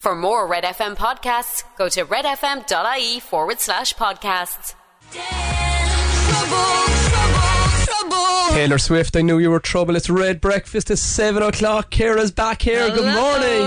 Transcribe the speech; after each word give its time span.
For 0.00 0.14
more 0.14 0.46
Red 0.46 0.62
FM 0.62 0.96
podcasts, 0.96 1.64
go 1.76 1.88
to 1.88 2.04
redfm.ie 2.04 3.18
forward 3.18 3.58
slash 3.58 3.94
podcasts. 3.94 4.74
Taylor 8.52 8.78
Swift, 8.78 9.16
I 9.16 9.22
knew 9.22 9.38
you 9.38 9.50
were 9.50 9.58
trouble. 9.58 9.96
It's 9.96 10.08
Red 10.08 10.40
Breakfast 10.40 10.92
at 10.92 10.98
7 10.98 11.42
o'clock. 11.42 11.90
Kira's 11.90 12.30
back 12.30 12.62
here. 12.62 12.88
Good 12.90 13.04
Hello, 13.04 13.20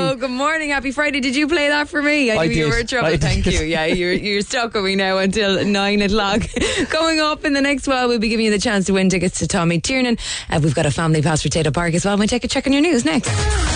morning. 0.07 0.19
Good 0.19 0.31
morning. 0.31 0.69
Happy 0.69 0.91
Friday. 0.91 1.19
Did 1.19 1.35
you 1.35 1.49
play 1.49 1.67
that 1.67 1.89
for 1.89 2.01
me? 2.01 2.31
I, 2.31 2.37
I 2.43 2.47
knew 2.47 2.55
you 2.55 2.69
were 2.69 2.79
in 2.79 2.87
trouble. 2.87 3.09
I 3.09 3.17
Thank 3.17 3.43
did. 3.43 3.53
you. 3.53 3.65
Yeah, 3.65 3.85
you're, 3.85 4.13
you're 4.13 4.41
stuck 4.41 4.73
with 4.73 4.85
me 4.85 4.95
now 4.95 5.17
until 5.17 5.63
nine 5.65 6.01
o'clock. 6.01 6.43
Coming 6.89 7.19
up 7.19 7.43
in 7.43 7.51
the 7.51 7.61
next 7.61 7.87
while, 7.87 8.07
we'll 8.07 8.19
be 8.19 8.29
giving 8.29 8.45
you 8.45 8.51
the 8.51 8.59
chance 8.59 8.85
to 8.85 8.93
win 8.93 9.09
tickets 9.09 9.39
to 9.39 9.47
Tommy 9.47 9.81
Tiernan. 9.81 10.17
Uh, 10.49 10.61
we've 10.63 10.75
got 10.75 10.85
a 10.85 10.91
family 10.91 11.21
pass 11.21 11.41
for 11.41 11.49
Tayto 11.49 11.73
Park 11.73 11.93
as 11.93 12.05
well. 12.05 12.17
We'll 12.17 12.27
take 12.29 12.45
a 12.45 12.47
check 12.47 12.67
on 12.67 12.73
your 12.73 12.81
news 12.81 13.03
next. 13.03 13.29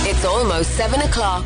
It's 0.08 0.24
almost 0.24 0.72
7 0.72 1.02
o'clock. 1.02 1.44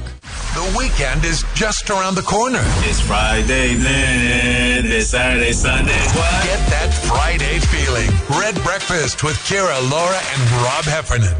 The 0.55 0.75
weekend 0.77 1.23
is 1.25 1.43
just 1.53 1.89
around 1.89 2.15
the 2.15 2.21
corner. 2.21 2.61
It's 2.89 2.99
Friday, 2.99 3.75
then 3.75 4.85
it's 4.87 5.07
Saturday, 5.07 5.51
Sunday. 5.51 5.91
What? 5.93 6.43
Get 6.43 6.59
that 6.69 6.91
Friday 7.07 7.59
feeling. 7.59 8.09
Red 8.39 8.55
Breakfast 8.63 9.23
with 9.23 9.35
Kira, 9.37 9.79
Laura, 9.89 10.17
and 10.17 10.51
Rob 10.63 10.83
Heffernan. 10.85 11.35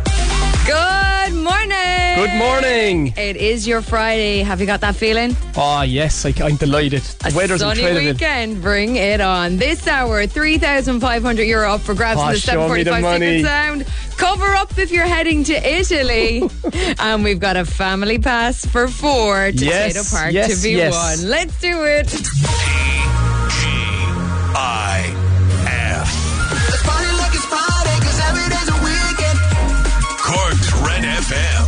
Good 0.65 1.33
morning. 1.43 2.15
Good 2.15 2.37
morning. 2.37 3.13
It 3.17 3.35
is 3.37 3.67
your 3.67 3.81
Friday. 3.81 4.39
Have 4.39 4.59
you 4.61 4.67
got 4.67 4.81
that 4.81 4.95
feeling? 4.95 5.35
Oh, 5.55 5.81
yes, 5.81 6.25
I, 6.25 6.33
I'm 6.43 6.55
delighted. 6.57 7.01
The 7.01 7.31
A 7.33 7.35
weather's 7.35 7.61
sunny 7.61 7.81
incredible. 7.81 8.11
weekend. 8.13 8.61
Bring 8.61 8.95
it 8.95 9.21
on. 9.21 9.57
This 9.57 9.87
hour, 9.87 10.27
3,500 10.27 11.43
euro 11.43 11.73
up 11.73 11.81
for 11.81 11.95
grabs 11.95 12.19
Oh, 12.21 12.27
in 12.27 12.33
the 12.33 12.39
show 12.39 12.69
me 12.69 12.83
the 12.83 12.91
745 12.91 13.01
money. 13.01 13.41
second 13.43 13.85
sound. 13.85 14.17
Cover 14.17 14.47
up 14.53 14.77
if 14.77 14.91
you're 14.91 15.05
heading 15.05 15.43
to 15.45 15.53
Italy. 15.53 16.43
and 16.99 17.23
we've 17.23 17.39
got 17.39 17.55
a 17.57 17.63
family 17.65 18.19
pass 18.19 18.65
for 18.65 18.87
four 18.99 19.51
to 19.51 19.65
Yes, 19.65 19.93
Tayto 19.97 20.11
Park 20.11 20.33
yes, 20.33 20.55
to 20.57 20.67
be 20.67 20.75
yes. 20.75 20.93
won. 20.93 21.29
Let's 21.29 21.59
do 21.61 21.83
it. 21.85 22.07
T 22.09 22.17
G 22.17 22.23
I 24.55 25.07
F. 25.65 26.09
Let's 26.69 26.83
party 26.83 27.07
like 27.17 27.33
it's 27.33 27.45
Friday, 27.45 27.97
cause 28.03 28.19
every 28.27 28.47
day's 28.51 28.69
a 28.69 28.77
weekend. 28.83 29.39
Cork's 30.19 30.71
Red 30.85 31.03
FM. 31.23 31.65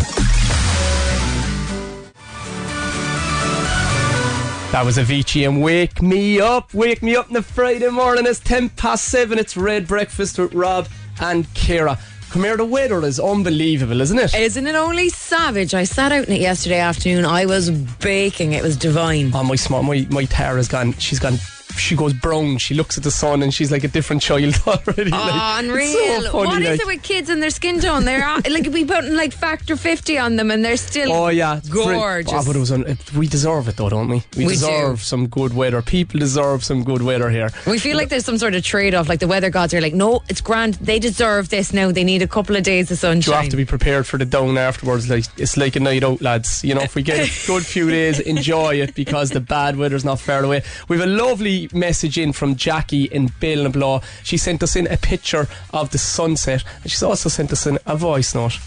That 4.71 4.85
was 4.85 4.97
Avicii 4.97 5.47
and 5.47 5.61
Wake 5.61 6.01
Me 6.01 6.39
Up. 6.39 6.73
Wake 6.73 7.01
Me 7.03 7.15
Up 7.15 7.27
on 7.27 7.33
the 7.33 7.41
Friday 7.41 7.89
morning. 7.89 8.25
It's 8.25 8.39
10 8.39 8.69
past 8.69 9.05
7. 9.09 9.37
It's 9.37 9.57
Red 9.57 9.85
Breakfast 9.87 10.37
with 10.39 10.53
Rob 10.53 10.87
and 11.19 11.45
Kira. 11.53 11.99
Come 12.31 12.45
here, 12.45 12.55
the 12.55 12.63
weather 12.63 13.03
is 13.03 13.19
unbelievable, 13.19 13.99
isn't 13.99 14.17
it? 14.17 14.33
Isn't 14.33 14.65
it 14.65 14.73
only 14.73 15.09
savage? 15.09 15.73
I 15.73 15.83
sat 15.83 16.13
out 16.13 16.29
in 16.29 16.33
it 16.33 16.39
yesterday 16.39 16.79
afternoon. 16.79 17.25
I 17.25 17.45
was 17.45 17.69
baking. 17.69 18.53
It 18.53 18.63
was 18.63 18.77
divine. 18.77 19.31
Oh, 19.35 19.43
my 19.43 19.55
small, 19.55 19.83
my, 19.83 20.07
my 20.09 20.23
Tara's 20.23 20.69
gone, 20.69 20.93
she's 20.93 21.19
gone, 21.19 21.33
she 21.77 21.95
goes 21.95 22.13
brown. 22.13 22.57
She 22.57 22.73
looks 22.73 22.97
at 22.97 23.03
the 23.03 23.11
sun 23.11 23.41
and 23.43 23.53
she's 23.53 23.71
like 23.71 23.83
a 23.83 23.87
different 23.87 24.21
child 24.21 24.55
already. 24.67 25.11
Oh, 25.13 25.17
like, 25.17 25.63
unreal. 25.63 25.87
It's 25.97 26.25
so 26.25 26.31
funny, 26.31 26.47
what 26.47 26.61
is 26.61 26.67
like. 26.69 26.79
it 26.81 26.87
with 26.87 27.03
kids 27.03 27.29
and 27.29 27.41
their 27.41 27.49
skin 27.49 27.79
tone? 27.79 28.05
They're 28.05 28.27
like 28.49 28.67
we 28.71 28.85
put 28.85 29.05
like 29.05 29.33
factor 29.33 29.75
50 29.75 30.17
on 30.17 30.35
them 30.35 30.51
and 30.51 30.63
they're 30.63 30.77
still 30.77 31.11
Oh 31.11 31.27
yeah, 31.29 31.59
gorgeous. 31.69 32.31
Oh, 32.33 32.43
but 32.45 32.55
it 32.55 32.59
was 32.59 32.71
un- 32.71 32.97
we 33.15 33.27
deserve 33.27 33.67
it 33.67 33.77
though, 33.77 33.89
don't 33.89 34.07
we? 34.09 34.23
We, 34.37 34.45
We 34.45 34.53
deserve 34.53 34.97
do. 34.99 35.03
some 35.03 35.27
good 35.27 35.53
weather. 35.53 35.81
People 35.81 36.19
deserve 36.19 36.63
some 36.63 36.83
good 36.83 37.01
weather 37.01 37.29
here. 37.29 37.49
We 37.67 37.79
feel 37.79 37.97
like 37.97 38.09
there's 38.09 38.25
some 38.25 38.37
sort 38.37 38.55
of 38.55 38.63
trade 38.63 38.93
off. 38.95 39.09
Like 39.09 39.19
the 39.19 39.27
weather 39.27 39.49
gods 39.49 39.73
are 39.73 39.81
like, 39.81 39.93
no, 39.93 40.23
it's 40.29 40.41
grand. 40.41 40.75
They 40.75 40.99
deserve 40.99 41.49
this 41.49 41.73
now. 41.73 41.91
They 41.91 42.03
need 42.03 42.21
a 42.21 42.27
couple 42.27 42.55
of 42.55 42.63
days 42.63 42.91
of 42.91 42.97
sunshine. 42.97 43.31
You 43.33 43.41
have 43.41 43.49
to 43.51 43.57
be 43.57 43.65
prepared 43.65 44.05
for 44.07 44.17
the 44.17 44.25
down 44.25 44.57
afterwards. 44.57 45.09
Like 45.09 45.25
it's 45.37 45.57
like 45.57 45.75
a 45.75 45.79
night 45.79 46.03
out, 46.03 46.21
lads. 46.21 46.63
You 46.63 46.75
know, 46.75 46.81
if 46.81 46.95
we 46.95 47.01
get 47.03 47.19
a 47.19 47.47
good 47.47 47.65
few 47.65 47.89
days, 47.89 48.19
enjoy 48.19 48.75
it 48.81 48.95
because 48.95 49.29
the 49.29 49.39
bad 49.39 49.75
weather's 49.77 50.05
not 50.05 50.19
far 50.19 50.43
away. 50.43 50.63
We 50.87 50.97
have 50.97 51.07
a 51.07 51.11
lovely 51.11 51.60
message 51.73 52.17
in 52.17 52.33
from 52.33 52.55
Jackie 52.55 53.05
in 53.05 53.29
Ballinabaugh. 53.29 54.03
She 54.23 54.37
sent 54.37 54.63
us 54.63 54.75
in 54.75 54.87
a 54.87 54.97
picture 54.97 55.47
of 55.71 55.91
the 55.91 55.97
sunset, 55.97 56.63
and 56.83 56.91
she's 56.91 57.03
also 57.03 57.29
sent 57.29 57.51
us 57.51 57.65
in 57.65 57.77
a 57.85 57.95
voice 57.95 58.33
note. 58.35 58.59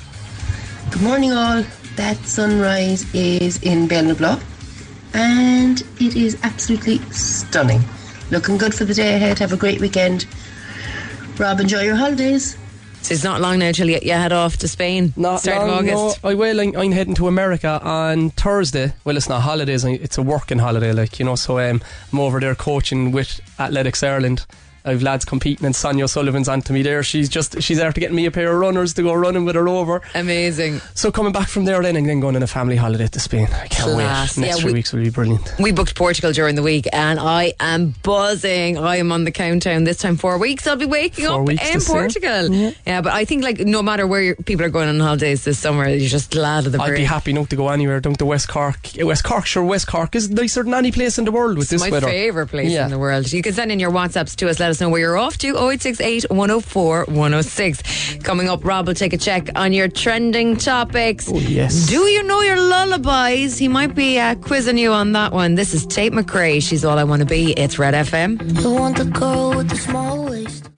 Good 0.90 1.02
morning, 1.02 1.32
all. 1.32 1.64
That 1.96 2.16
sunrise 2.26 3.12
is 3.14 3.62
in 3.62 3.88
Belnablaw, 3.88 4.42
and 5.14 5.80
it 6.00 6.16
is 6.16 6.36
absolutely 6.42 6.98
stunning. 7.10 7.82
Looking 8.30 8.58
good 8.58 8.74
for 8.74 8.84
the 8.84 8.94
day 8.94 9.14
ahead. 9.14 9.38
Have 9.38 9.52
a 9.52 9.56
great 9.56 9.80
weekend. 9.80 10.26
Rob, 11.38 11.60
enjoy 11.60 11.82
your 11.82 11.96
holidays. 11.96 12.56
It's 13.10 13.24
not 13.24 13.40
long 13.40 13.58
now 13.58 13.72
till 13.72 13.88
you, 13.88 13.98
you 14.02 14.12
head 14.12 14.32
off 14.32 14.56
to 14.58 14.68
Spain. 14.68 15.12
Not 15.16 15.40
start 15.40 15.62
of 15.62 15.68
long, 15.68 15.88
August. 15.90 16.22
No, 16.22 16.30
I 16.30 16.34
will. 16.34 16.60
I'm, 16.60 16.76
I'm 16.76 16.92
heading 16.92 17.14
to 17.16 17.28
America 17.28 17.80
on 17.82 18.30
Thursday. 18.30 18.92
Well, 19.04 19.16
it's 19.16 19.28
not 19.28 19.42
holidays. 19.42 19.84
It's 19.84 20.18
a 20.18 20.22
working 20.22 20.58
holiday, 20.58 20.92
like 20.92 21.18
you 21.18 21.24
know. 21.24 21.34
So 21.34 21.58
um, 21.58 21.82
I'm 22.12 22.20
over 22.20 22.40
there 22.40 22.54
coaching 22.54 23.12
with 23.12 23.40
Athletics 23.58 24.02
Ireland. 24.02 24.46
I've 24.86 25.02
lads 25.02 25.24
competing, 25.24 25.64
and 25.64 25.74
Sonia 25.74 26.06
Sullivan's 26.08 26.48
on 26.48 26.60
to 26.62 26.72
me 26.74 26.82
there. 26.82 27.02
She's 27.02 27.28
just 27.30 27.62
she's 27.62 27.78
after 27.78 28.00
getting 28.00 28.16
me 28.16 28.26
a 28.26 28.30
pair 28.30 28.52
of 28.52 28.58
runners 28.58 28.92
to 28.94 29.02
go 29.02 29.14
running 29.14 29.44
with 29.46 29.54
her 29.54 29.66
over. 29.66 30.02
Amazing. 30.14 30.80
So 30.94 31.10
coming 31.10 31.32
back 31.32 31.48
from 31.48 31.64
there 31.64 31.80
then 31.82 31.96
and 31.96 32.06
then 32.06 32.20
going 32.20 32.36
on 32.36 32.42
a 32.42 32.46
family 32.46 32.76
holiday 32.76 33.06
to 33.06 33.18
Spain. 33.20 33.48
I 33.52 33.68
can't 33.68 33.90
Class. 33.92 34.36
wait. 34.36 34.42
Next 34.46 34.56
Yeah, 34.58 34.62
three 34.62 34.72
we- 34.72 34.78
weeks 34.80 34.92
will 34.92 35.02
be 35.02 35.08
brilliant. 35.10 35.54
We 35.58 35.72
booked 35.72 35.94
Portugal 35.94 36.32
during 36.32 36.54
the 36.54 36.62
week 36.62 36.86
and 36.92 37.18
I 37.18 37.54
am 37.60 37.94
buzzing. 38.02 38.76
I 38.76 38.96
am 38.96 39.10
on 39.10 39.24
the 39.24 39.30
countdown 39.30 39.84
this 39.84 39.96
time 39.98 40.16
four 40.16 40.36
weeks. 40.38 40.66
I'll 40.66 40.76
be 40.76 40.84
waking 40.84 41.26
Four 41.26 41.42
up 41.44 41.48
in. 41.48 41.80
Portugal. 41.80 42.50
Yeah. 42.84 43.00
but 43.00 43.12
I 43.12 43.24
think 43.24 43.42
like 43.42 43.60
no 43.60 43.82
matter 43.82 44.06
where 44.06 44.34
people 44.34 44.66
are 44.66 44.70
going 44.70 44.88
on 44.88 45.00
holidays 45.00 45.44
this 45.44 45.58
summer, 45.58 45.88
you're 45.88 46.08
just 46.10 46.30
glad 46.30 46.66
of 46.66 46.72
the 46.72 46.82
I'd 46.82 46.94
be 46.94 47.04
happy 47.04 47.32
not 47.32 47.48
to 47.50 47.56
go 47.56 47.70
anywhere 47.70 48.00
Don't 48.00 48.18
to 48.18 48.26
West 48.26 48.48
Cork. 48.48 48.98
Eh, 48.98 49.02
West 49.04 49.24
Cork, 49.24 49.46
sure, 49.46 49.64
West 49.64 49.86
Cork 49.86 50.14
is 50.14 50.28
nicer 50.28 50.62
than 50.62 50.74
any 50.74 50.92
place 50.92 51.16
in 51.18 51.24
the 51.24 51.32
world 51.32 51.56
with 51.56 51.64
It's 51.64 51.70
this 51.70 51.80
my 51.80 51.90
weather. 51.90 52.06
favourite 52.08 52.50
place 52.50 52.70
Yeah. 52.70 52.84
in 52.84 52.90
the 52.90 52.98
world. 52.98 53.32
You 53.32 53.40
can 53.42 53.54
send 53.54 53.72
in 53.72 53.80
your 53.80 53.90
WhatsApps 53.90 54.36
to 54.36 54.50
us. 54.50 54.60
Let 54.60 54.70
us 54.70 54.73
know 54.80 54.88
where 54.88 55.00
you're 55.00 55.16
off 55.16 55.38
to. 55.38 55.48
0868 55.56 56.30
104 56.30 57.04
106. 57.06 58.16
Coming 58.22 58.48
up, 58.48 58.64
Rob 58.64 58.86
will 58.86 58.94
take 58.94 59.12
a 59.12 59.18
check 59.18 59.48
on 59.54 59.72
your 59.72 59.88
trending 59.88 60.56
topics. 60.56 61.28
Oh, 61.28 61.38
yes. 61.38 61.86
Do 61.86 62.00
you 62.06 62.22
know 62.22 62.40
your 62.40 62.60
lullabies? 62.60 63.58
He 63.58 63.68
might 63.68 63.94
be 63.94 64.18
uh, 64.18 64.34
quizzing 64.36 64.78
you 64.78 64.92
on 64.92 65.12
that 65.12 65.32
one. 65.32 65.54
This 65.54 65.74
is 65.74 65.86
Tate 65.86 66.12
McRae. 66.12 66.62
She's 66.62 66.84
all 66.84 66.98
I 66.98 67.04
want 67.04 67.20
to 67.20 67.26
be. 67.26 67.52
It's 67.52 67.78
Red 67.78 67.94
FM. 67.94 68.62
You 68.62 68.72
want 68.72 68.96
the 68.98 69.04
girl 69.04 69.56
with 69.56 69.68
the 69.70 69.76
small 69.76 70.24
waist. 70.24 70.70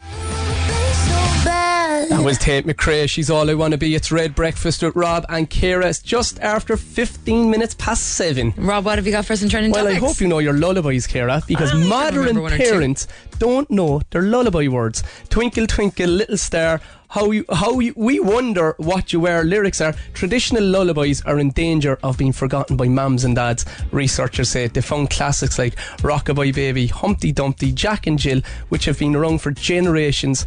Was 2.27 2.39
Tate 2.39 2.67
McRae. 2.67 3.09
She's 3.09 3.31
all 3.31 3.49
I 3.49 3.55
want 3.55 3.71
to 3.71 3.79
be. 3.79 3.95
It's 3.95 4.11
Red 4.11 4.35
Breakfast 4.35 4.83
with 4.83 4.97
Rob 4.97 5.25
and 5.29 5.49
Kira. 5.49 5.85
It's 5.85 6.03
just 6.03 6.41
after 6.41 6.77
15 6.77 7.49
minutes 7.49 7.77
past 7.79 8.03
7. 8.17 8.53
Rob, 8.57 8.85
what 8.85 8.99
have 8.99 9.07
you 9.07 9.13
got 9.13 9.27
for 9.27 9.35
us 9.35 9.45
in 9.45 9.49
trending 9.49 9.71
Well, 9.71 9.87
I 9.87 9.95
hope 9.95 10.21
you 10.21 10.27
know 10.27 10.41
your 10.41 10.55
lullabies, 10.55 11.07
Kira, 11.07 11.47
because 11.47 11.71
ah, 11.73 11.77
I 11.77 11.87
modern 11.87 12.19
remember 12.19 12.41
one 12.41 12.55
or 12.55 12.59
two. 12.59 12.65
parents 12.65 13.07
don't 13.39 13.71
know 13.71 14.03
their 14.11 14.23
lullaby 14.23 14.67
words. 14.67 15.05
Twinkle, 15.29 15.69
twinkle, 15.69 16.09
little 16.09 16.37
star. 16.37 16.81
How 17.11 17.31
you, 17.31 17.45
how 17.49 17.79
you, 17.79 17.95
we 17.97 18.19
wonder 18.19 18.75
what 18.79 19.13
you 19.13 19.21
wear 19.21 19.45
lyrics 19.45 19.81
are. 19.81 19.95
Traditional 20.13 20.65
lullabies 20.65 21.25
are 21.27 21.39
in 21.39 21.51
danger 21.51 21.97
of 22.03 22.19
being 22.19 22.33
forgotten 22.33 22.77
by 22.77 22.89
mums 22.89 23.23
and 23.23 23.37
dads. 23.37 23.65
Researchers 23.93 24.49
say 24.49 24.67
they 24.67 24.81
found 24.81 25.11
classics 25.11 25.61
like 25.61 25.77
Rockabye 25.99 26.53
Baby, 26.53 26.89
Humpty 26.89 27.31
Dumpty, 27.31 27.71
Jack 27.71 28.09
and 28.09 28.19
Jill, 28.19 28.41
which 28.71 28.87
have 28.87 28.99
been 28.99 29.15
around 29.15 29.43
for 29.43 29.53
generations, 29.53 30.45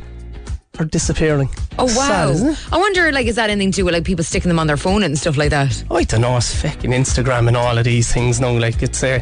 are 0.80 0.86
disappearing. 0.86 1.50
Oh 1.78 1.88
Sad, 1.88 2.36
wow! 2.42 2.50
it? 2.52 2.68
I 2.72 2.78
wonder, 2.78 3.12
like, 3.12 3.28
is 3.28 3.36
that 3.36 3.50
anything 3.50 3.72
to 3.72 3.76
do 3.78 3.86
with 3.86 3.94
like 3.94 4.04
people 4.06 4.24
sticking 4.24 4.50
them 4.50 4.60
on 4.60 4.68
their 4.68 4.78
phone 4.78 5.04
and 5.04 5.18
stuff 5.18 5.38
like 5.38 5.50
that? 5.52 5.84
I 5.92 6.04
don't 6.04 6.22
know, 6.22 6.38
it's 6.38 6.54
fucking 6.62 6.92
Instagram 6.92 7.48
and 7.48 7.58
all 7.58 7.78
of 7.78 7.84
these 7.84 8.12
things 8.12 8.40
now. 8.40 8.58
Like 8.58 8.82
it's 8.82 9.04
uh, 9.04 9.20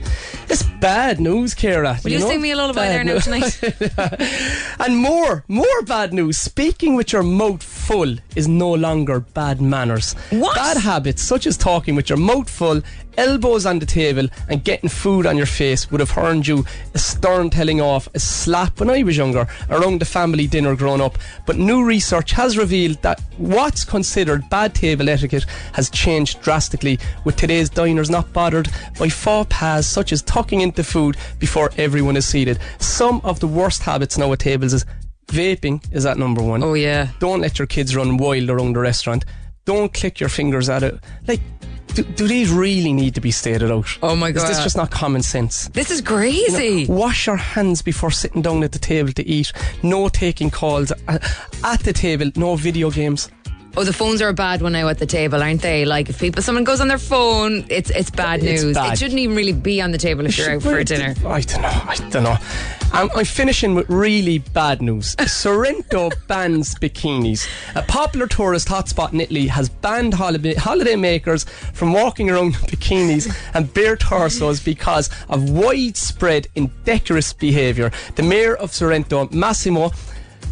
it's 0.50 0.64
bad 0.80 1.20
news, 1.20 1.54
Kira. 1.56 2.04
Will 2.04 2.12
you, 2.12 2.20
know? 2.20 2.28
sing 2.30 2.42
me 2.42 2.52
a 2.52 2.56
lullaby 2.56 2.88
there 2.88 3.04
Bad 3.04 3.08
now 3.08 3.14
news. 3.14 3.60
tonight? 3.60 4.64
And 4.80 4.98
more, 4.98 5.44
more 5.48 5.82
bad 5.84 6.14
news. 6.14 6.38
Speaking 6.38 6.96
with 6.96 7.12
your 7.12 7.24
mouth 7.24 7.64
full 7.88 8.18
is 8.36 8.50
no 8.50 8.70
longer 8.74 9.22
bad 9.22 9.62
manners. 9.62 10.14
What? 10.30 10.56
Bad 10.56 10.76
habits 10.76 11.22
such 11.22 11.48
as 11.48 11.56
talking 11.56 11.96
with 11.96 12.10
your 12.10 12.18
mouth 12.18 12.50
full, 12.50 12.82
elbows 13.18 13.66
on 13.66 13.80
the 13.80 13.86
table, 13.86 14.28
and 14.50 14.62
getting 14.62 14.90
food 14.90 15.26
on 15.26 15.38
your 15.38 15.46
face 15.46 15.90
would 15.90 16.02
have 16.02 16.18
earned 16.18 16.46
you 16.46 16.66
a 16.94 17.00
stern 17.00 17.50
telling 17.50 17.80
off, 17.80 18.10
a 18.14 18.20
slap 18.20 18.82
when 18.82 18.90
I 18.90 19.04
was 19.04 19.16
younger 19.16 19.48
around 19.70 20.02
the 20.02 20.06
family 20.06 20.48
dinner 20.48 20.76
growing 20.76 21.00
up. 21.00 21.18
But 21.46 21.56
new 21.56 21.82
research 21.86 22.32
has 22.34 22.58
revealed 22.58 23.02
that 23.04 23.22
what's 23.38 23.86
considered 23.86 24.50
bad 24.50 24.76
table 24.76 25.08
etiquette 25.08 25.46
has 25.72 25.90
changed 25.90 26.42
drastically, 26.42 27.00
with 27.24 27.38
today's 27.38 27.70
diners 27.70 28.10
not 28.10 28.34
bothered 28.34 28.68
by 29.00 29.08
faux 29.08 29.48
pas 29.50 29.88
such 29.88 30.12
as 30.12 30.22
tucking 30.24 30.60
into 30.60 30.84
food 30.84 31.16
before 31.40 31.72
everyone 31.78 32.18
is 32.18 32.28
seated. 32.28 32.60
Some 32.80 33.22
of 33.24 33.40
the 33.40 33.48
worst 33.48 33.82
habits 33.82 34.18
now 34.18 34.34
at 34.34 34.40
tables 34.40 34.74
is 34.74 34.86
vaping 35.28 35.84
is 35.94 36.06
at 36.06 36.18
number 36.18 36.42
one. 36.42 36.64
oh 36.64 36.74
yeah. 36.74 37.10
Don't 37.20 37.42
let 37.42 37.60
your 37.60 37.68
kids 37.68 37.96
run 37.96 38.18
wild 38.18 38.50
around 38.50 38.74
the 38.74 38.80
restaurant. 38.80 39.26
Don't 39.66 39.94
click 39.94 40.20
your 40.20 40.30
fingers 40.30 40.70
at 40.70 40.82
it. 40.84 40.98
Like, 41.28 41.42
do, 41.94 42.04
do 42.04 42.28
these 42.28 42.52
really 42.52 42.94
need 42.94 43.16
to 43.16 43.22
be 43.22 43.32
stated 43.32 43.70
out? 43.72 43.98
Oh 44.02 44.16
my 44.16 44.32
god! 44.32 44.44
Is 44.44 44.50
this 44.58 44.64
just 44.64 44.78
not 44.78 44.92
common 44.92 45.22
sense? 45.24 45.68
This 45.70 45.92
is 45.92 46.00
crazy. 46.02 46.86
Wash 46.88 47.28
your 47.28 47.38
hands 47.38 47.82
before 47.82 48.12
sitting 48.12 48.42
down 48.42 48.64
at 48.64 48.72
the 48.72 48.80
table 48.80 49.12
to 49.14 49.26
eat. 49.28 49.52
No 49.84 50.08
taking 50.08 50.50
calls 50.50 50.92
at, 51.08 51.24
at 51.64 51.80
the 51.82 51.94
table. 51.94 52.30
No 52.36 52.56
video 52.56 52.92
games. 52.92 53.30
Oh, 53.76 53.84
the 53.84 53.94
phones 53.94 54.22
are 54.24 54.30
a 54.30 54.34
bad 54.34 54.62
one 54.64 54.72
now 54.72 54.88
at 54.88 54.98
the 54.98 55.06
table, 55.06 55.44
aren't 55.44 55.62
they? 55.62 55.86
Like 55.86 56.10
if 56.10 56.20
people, 56.20 56.42
someone 56.42 56.64
goes 56.64 56.82
on 56.82 56.88
their 56.88 56.98
phone, 56.98 57.64
it's 57.70 57.90
it's 57.92 58.10
bad 58.10 58.42
It's 58.44 58.64
news. 58.64 58.74
bad. 58.76 58.94
It 58.94 59.00
shouldn't 59.00 59.20
even 59.20 59.36
really 59.36 59.54
be 59.54 59.82
on 59.82 59.92
the 59.92 59.98
table 60.00 60.26
if 60.26 60.38
you're 60.38 60.52
out 60.52 60.64
for 60.64 60.78
a 60.80 60.84
dinner. 60.84 61.14
I 61.26 61.42
don't 61.42 61.62
know. 61.62 61.68
I 61.68 61.96
don't 62.10 62.24
know. 62.24 62.38
I'm, 62.94 63.10
I'm 63.16 63.26
finishing 63.26 63.76
with 63.76 63.90
really 63.90 64.40
bad 64.40 64.82
news. 64.82 65.16
Sorrento 65.32 66.10
bans 66.28 66.76
bikinis. 66.76 67.48
A 67.76 67.82
popular 67.84 68.28
tourist 68.28 68.68
hotspot 68.68 69.14
in 69.14 69.22
Italy 69.22 69.48
has 69.48 69.70
banned 69.70 70.14
holiday, 70.14 70.56
holiday 70.56 70.96
makers 70.96 71.44
from 71.44 71.94
walking 71.94 72.30
around 72.30 72.48
in 72.48 72.54
bikinis 72.54 73.34
and 73.54 73.72
bare 73.74 73.96
torsos 73.98 74.60
because 74.64 75.10
of 75.30 75.50
widespread 75.50 76.48
indecorous 76.56 77.34
behaviour. 77.34 77.92
The 78.16 78.24
mayor 78.24 78.56
of 78.56 78.74
Sorrento, 78.74 79.30
Massimo 79.32 79.92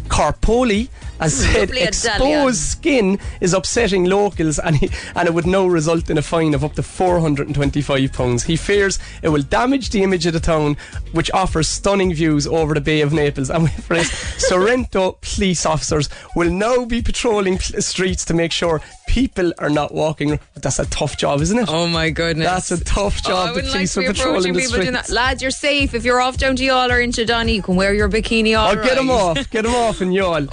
Coppola, 0.08 0.88
has 1.18 1.44
hmm. 1.44 1.52
said 1.52 1.60
Lovely 1.68 1.80
Italian. 1.82 1.88
exposed 1.88 2.58
skin 2.58 3.18
is 3.40 3.54
upsetting 3.54 4.04
locals 4.04 4.58
and, 4.58 4.76
he, 4.76 4.90
and 5.14 5.28
it 5.28 5.34
would 5.34 5.46
now 5.46 5.66
result 5.66 6.10
in 6.10 6.18
a 6.18 6.22
fine 6.22 6.54
of 6.54 6.64
up 6.64 6.74
to 6.74 6.82
£425. 6.82 8.44
He 8.44 8.56
fears 8.56 8.98
it 9.22 9.28
will 9.28 9.42
damage 9.42 9.90
the 9.90 10.02
image 10.02 10.26
of 10.26 10.32
the 10.32 10.40
town, 10.40 10.76
which 11.12 11.30
offers 11.32 11.68
stunning 11.68 12.12
views 12.12 12.46
over 12.46 12.74
the 12.74 12.80
Bay 12.80 13.00
of 13.00 13.12
Naples. 13.12 13.50
And 13.50 13.68
this, 13.68 14.10
Sorrento 14.48 15.18
police 15.20 15.66
officers 15.66 16.08
will 16.34 16.50
now 16.50 16.84
be 16.84 17.02
patrolling 17.02 17.58
streets 17.58 18.24
to 18.26 18.34
make 18.34 18.52
sure 18.52 18.80
people 19.06 19.52
are 19.58 19.70
not 19.70 19.94
walking. 19.94 20.38
That's 20.54 20.78
a 20.78 20.86
tough 20.86 21.16
job, 21.16 21.40
isn't 21.40 21.58
it? 21.58 21.68
Oh 21.68 21.86
my 21.86 22.10
goodness. 22.10 22.46
That's 22.46 22.70
a 22.70 22.84
tough 22.84 23.20
Oh, 23.24 23.28
job. 23.28 23.36
I 23.36 23.46
the 23.46 23.54
wouldn't 23.54 23.72
like 23.72 23.76
police 23.78 23.96
are 23.96 24.02
patrolling 24.02 24.52
the 24.52 24.60
streets. 24.62 25.10
Lads, 25.10 25.42
you're 25.42 25.50
safe. 25.50 25.94
If 25.94 26.04
you're 26.04 26.20
off 26.20 26.36
down 26.36 26.56
to 26.56 26.62
Youghal 26.62 26.90
or 26.90 27.00
into 27.00 27.24
Donny, 27.24 27.54
you 27.54 27.62
can 27.62 27.76
wear 27.76 27.94
your 27.94 28.08
bikini 28.08 28.58
all 28.58 28.72
Oh, 28.72 28.82
get 28.82 28.96
them 28.96 29.10
off. 29.10 29.50
Get 29.50 29.64
them 29.64 29.74
off 29.74 30.02
in 30.02 30.10
Youghal. 30.10 30.48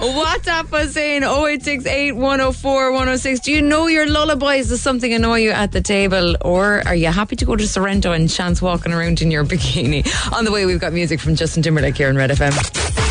WhatsApp 0.54 0.72
us 0.72 0.92
saying 0.92 1.24
0868 1.24 2.12
104 2.12 2.92
106. 2.92 3.40
Do 3.40 3.50
you 3.52 3.60
know 3.60 3.88
your 3.88 4.06
lullabies? 4.08 4.68
Does 4.68 4.80
something 4.80 5.12
annoy 5.12 5.40
you 5.40 5.50
at 5.50 5.72
the 5.72 5.80
table? 5.80 6.36
Or 6.42 6.86
are 6.86 6.94
you 6.94 7.08
happy 7.08 7.34
to 7.36 7.44
go 7.44 7.56
to 7.56 7.66
Sorrento 7.66 8.12
and 8.12 8.30
chance 8.30 8.62
walking 8.62 8.92
around 8.92 9.20
in 9.20 9.32
your 9.32 9.44
bikini? 9.52 10.06
On 10.32 10.44
the 10.44 10.52
way, 10.52 10.64
we've 10.64 10.78
got 10.78 10.92
music 10.92 11.18
from 11.18 11.34
Justin 11.34 11.64
Timberlake 11.64 11.96
here 11.96 12.08
in 12.08 12.16
Red 12.16 12.30
FM. 12.30 12.52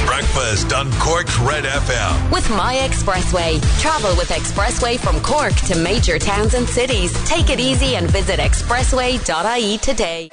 Breakfast 0.05 0.71
on 0.71 0.89
Cork's 0.93 1.37
Red 1.39 1.65
FM. 1.65 2.31
With 2.31 2.49
My 2.51 2.75
Expressway. 2.75 3.61
Travel 3.81 4.15
with 4.15 4.29
Expressway 4.29 4.97
from 4.97 5.19
Cork 5.19 5.53
to 5.67 5.75
major 5.75 6.17
towns 6.17 6.53
and 6.53 6.67
cities. 6.67 7.11
Take 7.25 7.49
it 7.49 7.59
easy 7.59 7.97
and 7.97 8.09
visit 8.09 8.39
expressway.ie 8.39 9.77
today. 9.79 10.29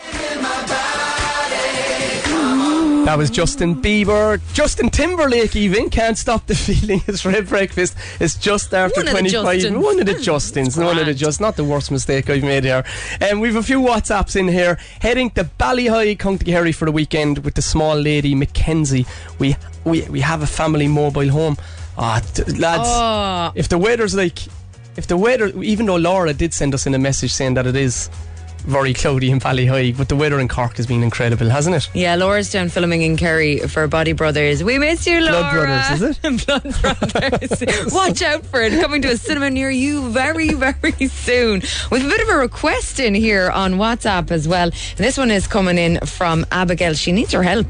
That 3.05 3.19
was 3.19 3.31
Justin 3.31 3.75
Bieber. 3.75 4.41
Justin 4.53 4.89
Timberlake 4.91 5.57
even 5.57 5.91
can't 5.91 6.17
stop 6.17 6.47
the 6.47 6.55
feeling. 6.67 7.03
It's 7.09 7.25
Red 7.25 7.49
Breakfast. 7.49 7.97
It's 8.21 8.37
just 8.37 8.73
after 8.73 9.03
One 9.03 9.11
25. 9.13 9.59
Justins. 9.59 9.83
One 9.83 9.99
of 9.99 10.07
the 10.07 10.15
Justins. 10.15 10.85
One 10.85 10.99
of 10.99 11.07
the 11.07 11.15
just 11.15 11.41
not 11.41 11.57
the 11.57 11.65
worst 11.65 11.91
mistake 11.91 12.31
I've 12.31 12.45
made 12.45 12.65
here. 12.65 12.85
And 13.21 13.41
we've 13.41 13.57
a 13.57 13.63
few 13.63 13.81
WhatsApps 13.81 14.37
in 14.37 14.47
here. 14.49 14.79
Heading 15.01 15.31
to 15.31 15.45
Ballyheigue, 15.45 16.19
County 16.19 16.45
Kerry 16.45 16.73
for 16.73 16.85
the 16.85 16.93
weekend 16.93 17.39
with 17.39 17.55
the 17.55 17.63
small 17.63 17.97
lady 17.97 18.35
Mackenzie. 18.35 19.07
We 19.39 19.57
we 19.85 20.03
we 20.03 20.21
have 20.21 20.43
a 20.43 20.47
family 20.47 20.87
mobile 20.87 21.31
home. 21.31 21.57
Ah, 21.99 22.23
lads. 22.57 22.89
Oh. 22.89 23.53
If 23.55 23.69
the 23.69 23.79
weather's 23.79 24.15
like, 24.15 24.39
if 24.97 25.07
the 25.07 25.17
weather, 25.17 25.49
even 25.63 25.87
though 25.87 25.97
Laura 25.97 26.33
did 26.33 26.55
send 26.55 26.75
us 26.75 26.87
in 26.87 26.95
a 26.95 26.99
message 26.99 27.33
saying 27.33 27.55
that 27.55 27.67
it 27.67 27.77
is 27.77 28.09
very 28.61 28.95
cloudy 28.95 29.31
in 29.31 29.39
Ballyheigue, 29.39 29.97
but 29.97 30.09
the 30.09 30.17
weather 30.17 30.39
in 30.39 30.49
Cork 30.49 30.77
has 30.77 30.87
been 30.87 31.03
incredible, 31.03 31.49
hasn't 31.49 31.77
it? 31.77 31.89
Yeah, 31.95 32.15
Laura's 32.17 32.51
down 32.51 32.69
filming 32.69 33.03
in 33.03 33.17
Kerry 33.17 33.59
for 33.59 33.87
Body 33.87 34.13
Brothers. 34.13 34.63
We 34.63 34.79
miss 34.79 35.07
you, 35.07 35.21
Laura. 35.21 35.41
Blood 35.41 35.53
Brothers, 35.53 36.03
is 36.03 36.19
it? 36.23 36.47
Blood 36.47 36.83
Brothers. 36.83 37.93
Watch 37.93 38.23
out 38.23 38.45
for 38.47 38.61
it. 38.63 38.81
Coming 38.81 39.03
to 39.03 39.09
a 39.09 39.17
cinema 39.17 39.51
near 39.51 39.71
you 39.71 40.11
very, 40.11 40.53
very 40.55 41.09
soon. 41.09 41.61
With 41.91 42.05
a 42.05 42.09
bit 42.09 42.21
of 42.21 42.29
a 42.29 42.37
request 42.37 43.01
in 43.01 43.15
here 43.15 43.51
on 43.51 43.75
WhatsApp 43.75 44.31
as 44.31 44.47
well. 44.47 44.69
And 44.69 44.97
this 44.97 45.19
one 45.19 45.31
is 45.31 45.47
coming 45.47 45.79
in 45.79 46.01
from 46.01 46.47
Abigail. 46.51 46.95
She 46.95 47.13
needs 47.13 47.33
your 47.33 47.43
help. 47.43 47.67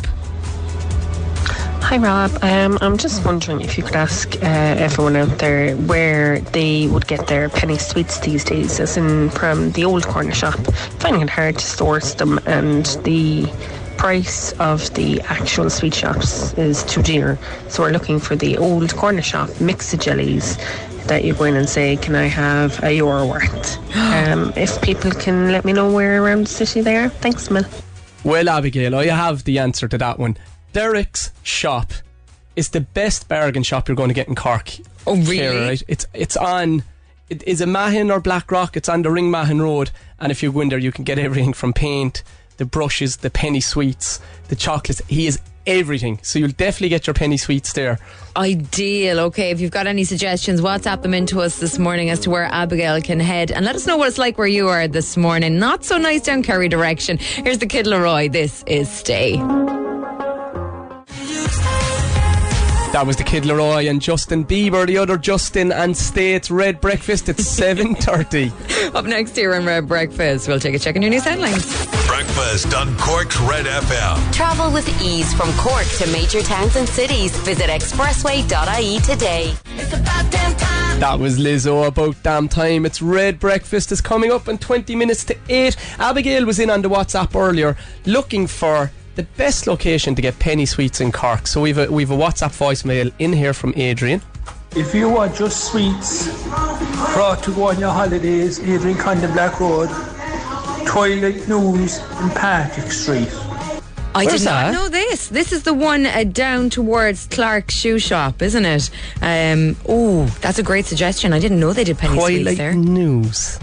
Hi 1.90 1.98
Rob, 1.98 2.31
um, 2.44 2.78
I'm 2.82 2.96
just 2.96 3.25
wondering 3.25 3.62
if 3.62 3.76
you 3.76 3.82
could 3.82 3.96
ask 3.96 4.37
uh, 4.37 4.46
everyone 4.46 5.16
out 5.16 5.38
there 5.38 5.75
where 5.75 6.38
they 6.38 6.87
would 6.87 7.08
get 7.08 7.26
their 7.26 7.48
penny 7.48 7.78
sweets 7.78 8.20
these 8.20 8.44
days, 8.44 8.78
as 8.78 8.96
in 8.96 9.28
from 9.31 9.72
the 9.72 9.84
old 9.84 10.06
corner 10.06 10.32
shop. 10.32 10.54
Finding 11.00 11.22
it 11.22 11.31
hard 11.31 11.58
to 11.58 11.66
source 11.66 12.14
them, 12.14 12.38
and 12.46 12.87
the 13.02 13.52
price 13.96 14.52
of 14.60 14.94
the 14.94 15.20
actual 15.22 15.69
sweet 15.69 15.92
shops 15.92 16.54
is 16.54 16.84
too 16.84 17.02
dear. 17.02 17.40
So 17.66 17.82
we're 17.82 17.90
looking 17.90 18.20
for 18.20 18.36
the 18.36 18.56
old 18.56 18.94
corner 18.94 19.20
shop 19.20 19.50
mix 19.60 19.93
of 19.93 19.98
jellies 19.98 20.58
that 21.06 21.25
you 21.25 21.34
go 21.34 21.43
in 21.43 21.56
and 21.56 21.69
say, 21.69 21.96
"Can 21.96 22.14
I 22.14 22.26
have 22.26 22.81
a 22.84 22.93
euro 22.93 23.26
worth?" 23.26 23.96
um, 23.96 24.52
if 24.54 24.81
people 24.81 25.10
can 25.10 25.50
let 25.50 25.64
me 25.64 25.72
know 25.72 25.93
where 25.93 26.22
around 26.22 26.44
the 26.46 26.50
city 26.50 26.82
they 26.82 26.98
are, 26.98 27.08
thanks, 27.08 27.50
Mel. 27.50 27.64
Well, 28.22 28.48
Abigail, 28.48 28.94
I 28.94 29.06
have 29.06 29.43
the 29.43 29.58
answer 29.58 29.88
to 29.88 29.98
that 29.98 30.20
one. 30.20 30.36
Derek's 30.72 31.32
shop 31.43 31.93
is 32.56 32.70
the 32.70 32.81
best 32.81 33.28
bargain 33.28 33.62
shop 33.62 33.88
you're 33.88 33.96
going 33.96 34.08
to 34.08 34.14
get 34.14 34.28
in 34.28 34.34
Cork. 34.34 34.70
Oh, 35.06 35.17
really? 35.17 35.38
Ciara, 35.38 35.67
right? 35.69 35.82
It's 35.88 36.06
it's 36.14 36.37
on. 36.37 36.82
It 37.28 37.43
is 37.46 37.61
a 37.61 37.67
Mahon 37.67 38.11
or 38.11 38.20
Blackrock. 38.20 38.76
It's 38.76 38.88
on 38.88 39.02
the 39.02 39.08
Ringmahon 39.08 39.61
Road, 39.61 39.90
and 40.19 40.32
if 40.32 40.43
you 40.43 40.52
go 40.52 40.61
in 40.61 40.69
there, 40.69 40.78
you 40.78 40.93
can 40.93 41.05
get 41.05 41.19
everything 41.19 41.52
from 41.52 41.72
paint, 41.72 42.25
the 42.56 42.64
brushes, 42.64 43.19
the 43.19 43.31
penny 43.31 43.61
sweets, 43.61 44.20
the 44.49 44.56
chocolates. 44.56 45.00
He 45.06 45.26
is 45.26 45.40
everything. 45.67 46.19
So 46.22 46.38
you'll 46.38 46.50
definitely 46.50 46.88
get 46.88 47.06
your 47.06 47.14
penny 47.14 47.37
sweets 47.37 47.72
there. 47.72 47.99
Ideal. 48.37 49.20
Okay, 49.20 49.50
if 49.50 49.61
you've 49.61 49.70
got 49.70 49.87
any 49.87 50.05
suggestions, 50.05 50.61
WhatsApp 50.61 51.02
them 51.02 51.14
into 51.14 51.40
us 51.40 51.61
this 51.61 51.78
morning 51.78 52.11
as 52.11 52.20
to 52.20 52.31
where 52.31 52.44
Abigail 52.44 53.00
can 53.00 53.20
head 53.20 53.52
and 53.52 53.64
let 53.64 53.76
us 53.76 53.87
know 53.87 53.96
what 53.96 54.08
it's 54.08 54.19
like 54.19 54.38
where 54.38 54.46
you 54.46 54.69
are 54.69 54.88
this 54.88 55.17
morning. 55.17 55.58
Not 55.58 55.84
so 55.84 55.99
nice 55.99 56.22
down 56.22 56.43
Kerry 56.43 56.69
direction. 56.69 57.19
Here's 57.19 57.58
the 57.58 57.67
Kid 57.67 57.87
LAROI. 57.87 58.32
This 58.32 58.64
is 58.67 58.90
Stay. 58.90 59.37
That 62.92 63.06
was 63.06 63.16
the 63.16 63.22
Kid 63.22 63.44
LAROI 63.44 63.88
and 63.88 64.02
Justin 64.02 64.44
Bieber, 64.44 64.84
the 64.84 64.98
other 64.98 65.16
Justin, 65.16 65.70
and 65.70 65.96
States 65.96 66.50
Red 66.50 66.81
Breakfast 66.81 67.28
at 67.28 67.38
seven 67.40 67.94
thirty. 67.94 68.50
Up 68.94 69.04
next 69.04 69.37
here 69.37 69.54
on 69.54 69.64
Red 69.64 69.87
Breakfast, 69.87 70.48
we'll 70.48 70.58
take 70.58 70.75
a 70.75 70.78
check 70.78 70.96
on 70.96 71.02
your 71.02 71.10
news 71.12 71.22
headlines. 71.22 71.64
Breakfast 72.08 72.75
on 72.75 72.96
Cork's 72.98 73.38
Red 73.42 73.66
FM. 73.66 74.32
Travel 74.32 74.72
with 74.72 74.88
ease 75.00 75.32
from 75.34 75.52
Cork 75.52 75.87
to 75.98 76.06
major 76.08 76.42
towns 76.42 76.75
and 76.75 76.88
cities. 76.88 77.31
Visit 77.38 77.70
expressway.ie 77.70 78.98
today. 79.00 79.54
It's 79.76 79.93
about 79.93 80.32
damn 80.32 80.56
time. 80.56 80.98
That 80.98 81.20
was 81.20 81.38
Lizzo 81.38 81.86
about 81.86 82.20
damn 82.25 82.48
time. 82.48 82.84
It's 82.86 83.00
Red 83.00 83.38
Breakfast 83.38 83.93
is 83.93 84.00
coming 84.00 84.32
up 84.32 84.48
in 84.48 84.58
20 84.58 84.96
minutes 84.96 85.25
to 85.26 85.36
8. 85.48 85.76
Abigail 86.00 86.44
was 86.44 86.58
in 86.58 86.69
on 86.70 86.82
the 86.82 86.90
WhatsApp 86.90 87.36
earlier 87.36 87.76
looking 88.04 88.48
for 88.48 88.91
the 89.20 89.27
best 89.36 89.67
location 89.67 90.15
to 90.15 90.22
get 90.22 90.39
penny 90.39 90.65
sweets 90.65 91.00
in 91.00 91.12
Cork. 91.12 91.46
So 91.46 91.60
we've 91.60 91.77
a, 91.77 91.91
we've 91.93 92.10
a 92.10 92.17
WhatsApp 92.17 92.56
voicemail 92.56 93.12
in 93.19 93.32
here 93.32 93.53
from 93.53 93.74
Adrian. 93.77 94.22
If 94.74 94.94
you 94.94 95.10
want 95.10 95.34
just 95.34 95.65
sweets 95.70 96.29
brought 97.12 97.43
to 97.44 97.53
go 97.53 97.65
on 97.65 97.79
your 97.79 97.91
holidays, 97.91 98.60
Adrian 98.60 98.96
Condon 98.96 99.32
Black 99.32 99.60
Road, 99.60 99.91
Twilight 100.86 101.48
News 101.48 101.98
in 101.98 102.31
Patrick 102.31 102.91
Street. 102.91 103.29
I 104.12 104.24
Where's 104.24 104.41
did 104.41 104.46
not 104.46 104.72
that? 104.72 104.72
know 104.72 104.89
this. 104.89 105.29
This 105.29 105.53
is 105.53 105.65
the 105.65 105.74
one 105.74 106.06
uh, 106.06 106.24
down 106.24 106.70
towards 106.70 107.27
Clark 107.27 107.70
Shoe 107.70 107.98
Shop, 107.98 108.41
isn't 108.43 108.65
it? 108.65 108.91
Um, 109.20 109.77
oh, 109.86 110.24
that's 110.41 110.58
a 110.58 110.65
great 110.65 110.86
suggestion. 110.86 111.32
I 111.32 111.39
didn't 111.39 111.60
know 111.60 111.72
they 111.72 111.84
did 111.84 111.98
penny 111.98 112.19
sweets 112.19 112.43
Twilight 112.43 112.56
there. 112.56 112.74
News. 112.74 113.58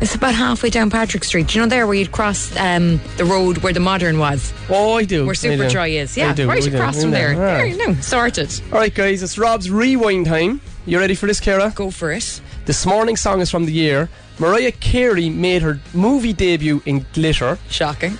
It's 0.00 0.14
about 0.14 0.34
halfway 0.34 0.70
down 0.70 0.90
Patrick 0.90 1.24
Street. 1.24 1.48
Do 1.48 1.58
you 1.58 1.64
know 1.64 1.68
there 1.68 1.84
where 1.86 1.94
you'd 1.96 2.12
cross 2.12 2.56
um, 2.56 3.00
the 3.16 3.24
road 3.24 3.58
where 3.58 3.72
the 3.72 3.80
modern 3.80 4.18
was? 4.20 4.52
Oh, 4.70 4.96
I 4.96 5.04
do. 5.04 5.24
Where 5.24 5.32
I 5.32 5.34
Super 5.34 5.64
do. 5.64 5.70
Dry 5.70 5.88
is. 5.88 6.16
I 6.16 6.20
Yeah, 6.20 6.34
do, 6.34 6.48
right 6.48 6.62
I 6.64 6.68
do. 6.68 6.76
across 6.76 6.96
In 6.96 7.02
from 7.02 7.10
there. 7.10 7.34
There 7.34 7.66
you 7.66 7.76
go. 7.84 7.94
Sorted. 7.94 8.60
All 8.72 8.78
right, 8.78 8.94
guys, 8.94 9.22
it's 9.24 9.38
Rob's 9.38 9.70
rewind 9.70 10.26
time. 10.26 10.60
You 10.86 11.00
ready 11.00 11.16
for 11.16 11.26
this, 11.26 11.40
Kara? 11.40 11.72
Go 11.74 11.90
for 11.90 12.12
it. 12.12 12.40
This 12.64 12.86
morning's 12.86 13.20
song 13.20 13.40
is 13.40 13.50
from 13.50 13.66
the 13.66 13.72
year. 13.72 14.08
Mariah 14.38 14.70
Carey 14.72 15.28
made 15.30 15.62
her 15.62 15.80
movie 15.92 16.32
debut 16.32 16.80
in 16.86 17.04
Glitter. 17.12 17.58
Shocking. 17.68 18.12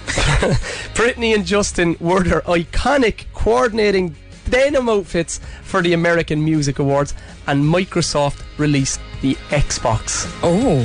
Britney 0.94 1.32
and 1.34 1.46
Justin 1.46 1.96
wore 2.00 2.24
their 2.24 2.40
iconic 2.42 3.26
coordinating 3.34 4.16
denim 4.50 4.88
outfits 4.88 5.38
for 5.62 5.80
the 5.80 5.92
American 5.92 6.44
Music 6.44 6.80
Awards, 6.80 7.14
and 7.46 7.62
Microsoft 7.62 8.42
released 8.58 9.00
the 9.22 9.36
Xbox. 9.50 10.26
Oh. 10.42 10.82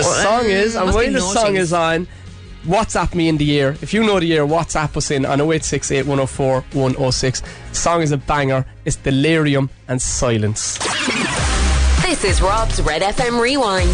The 0.00 0.06
Well, 0.08 0.22
song 0.22 0.44
um, 0.46 0.50
is, 0.50 0.76
and 0.76 0.86
must 0.86 0.98
be 0.98 1.04
while 1.04 1.12
the 1.12 1.20
song 1.20 1.56
is 1.56 1.72
on, 1.74 2.08
WhatsApp 2.64 3.14
me 3.14 3.28
in 3.28 3.36
the 3.36 3.44
year. 3.44 3.76
If 3.82 3.92
you 3.92 4.02
know 4.02 4.18
the 4.18 4.24
year, 4.26 4.46
WhatsApp 4.46 4.96
us 4.96 5.10
in 5.10 5.26
on 5.26 5.40
086 5.40 5.90
8104 5.90 6.60
106. 6.72 7.40
The 7.40 7.74
song 7.74 8.00
is 8.00 8.10
a 8.12 8.16
banger. 8.16 8.64
It's 8.86 8.96
Delerium 8.96 9.68
and 9.88 10.00
Silence. 10.00 10.78
This 12.02 12.24
is 12.24 12.40
Rob's 12.40 12.80
Red 12.80 13.02
FM 13.02 13.40
Rewind. 13.40 13.90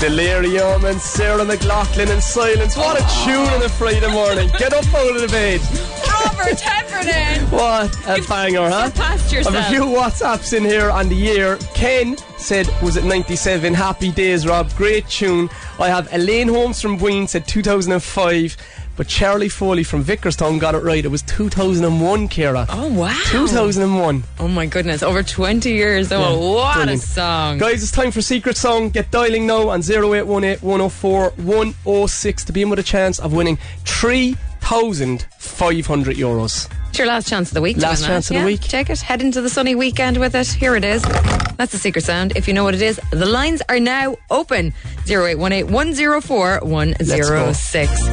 Delerium 0.00 0.84
and 0.90 1.00
Sarah 1.00 1.44
McLachlan 1.44 2.10
and 2.10 2.22
Silence. 2.22 2.76
What 2.76 3.00
a 3.00 3.24
tune 3.24 3.48
on 3.54 3.62
a 3.62 3.68
Friday 3.68 4.10
morning. 4.12 4.48
Get 4.58 4.72
up 4.72 4.84
out 4.94 5.14
of 5.14 5.20
the 5.20 5.28
bed. 5.28 5.60
Robert 6.26 7.50
What 7.50 7.94
a 8.08 8.22
banger, 8.28 8.68
huh? 8.68 8.90
surpassed 8.90 9.32
I 9.32 9.36
have 9.36 9.46
a 9.46 9.58
yourself. 9.58 9.66
few 9.68 9.82
WhatsApps 9.84 10.52
in 10.56 10.64
here 10.64 10.90
on 10.90 11.08
the 11.08 11.14
year. 11.14 11.56
Ken 11.74 12.16
said, 12.38 12.68
was 12.82 12.96
it 12.96 13.04
97? 13.04 13.72
Happy 13.74 14.10
days, 14.10 14.46
Rob. 14.46 14.72
Great 14.76 15.06
tune. 15.08 15.48
I 15.78 15.88
have 15.88 16.12
Elaine 16.12 16.48
Holmes 16.48 16.80
from 16.80 16.98
Ween 16.98 17.26
said 17.28 17.46
2005. 17.46 18.56
But 18.96 19.08
Charlie 19.08 19.50
Foley 19.50 19.84
from 19.84 20.02
Vickerstown 20.02 20.58
got 20.58 20.74
it 20.74 20.78
right. 20.78 21.04
It 21.04 21.08
was 21.08 21.20
2001, 21.20 22.28
Kira. 22.30 22.64
Oh, 22.70 22.88
wow. 22.94 23.14
2001. 23.26 24.24
Oh 24.40 24.48
my 24.48 24.64
goodness, 24.64 25.02
over 25.02 25.22
20 25.22 25.70
years. 25.70 26.10
Oh, 26.10 26.18
Yeah, 26.18 26.54
what 26.54 26.74
brilliant. 26.76 27.02
a 27.02 27.06
song. 27.06 27.58
Guys, 27.58 27.82
it's 27.82 27.92
time 27.92 28.10
for 28.10 28.22
Secret 28.22 28.56
Song. 28.56 28.88
Get 28.88 29.10
dialing 29.10 29.46
now 29.46 29.68
on 29.68 29.80
0818 29.82 30.66
104 30.66 31.30
106 31.36 32.44
to 32.44 32.52
be 32.54 32.62
in 32.62 32.70
with 32.70 32.78
a 32.78 32.82
chance 32.82 33.18
of 33.18 33.34
winning 33.34 33.58
3,500 34.66 36.16
euros. 36.16 36.68
It's 36.88 36.98
your 36.98 37.06
last 37.06 37.28
chance 37.28 37.50
of 37.50 37.54
the 37.54 37.60
week. 37.60 37.76
Last 37.76 38.00
win 38.00 38.08
that. 38.08 38.14
chance 38.14 38.30
of 38.30 38.36
the 38.36 38.44
week. 38.44 38.60
Take 38.62 38.90
it. 38.90 39.00
Head 39.00 39.22
into 39.22 39.40
the 39.40 39.48
sunny 39.48 39.76
weekend 39.76 40.16
with 40.16 40.34
it. 40.34 40.48
Here 40.48 40.74
it 40.74 40.84
is. 40.84 41.02
That's 41.56 41.70
the 41.70 41.78
secret 41.78 42.02
sound. 42.02 42.36
If 42.36 42.48
you 42.48 42.54
know 42.54 42.64
what 42.64 42.74
it 42.74 42.82
is, 42.82 43.00
the 43.12 43.26
lines 43.26 43.62
are 43.68 43.78
now 43.78 44.16
open. 44.28 44.72
0818 45.08 45.72
104 45.72 46.60
106. 46.62 48.06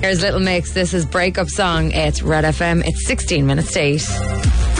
Here's 0.00 0.20
Little 0.20 0.40
Mix. 0.40 0.72
This 0.72 0.94
is 0.94 1.06
Breakup 1.06 1.48
Song. 1.48 1.92
It's 1.92 2.22
Red 2.22 2.42
FM. 2.42 2.84
It's 2.84 3.06
16 3.06 3.46
minutes 3.46 3.72
to 3.74 3.80
8. 3.80 4.73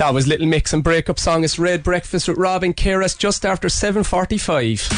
That 0.00 0.14
was 0.14 0.26
Little 0.26 0.46
Mix 0.46 0.72
and 0.72 0.82
Breakup 0.82 1.18
Song. 1.18 1.44
It's 1.44 1.58
Red 1.58 1.82
Breakfast 1.82 2.26
with 2.26 2.38
Robin 2.38 2.72
Keras 2.72 3.18
just 3.18 3.44
after 3.44 3.68
7.45. 3.68 4.88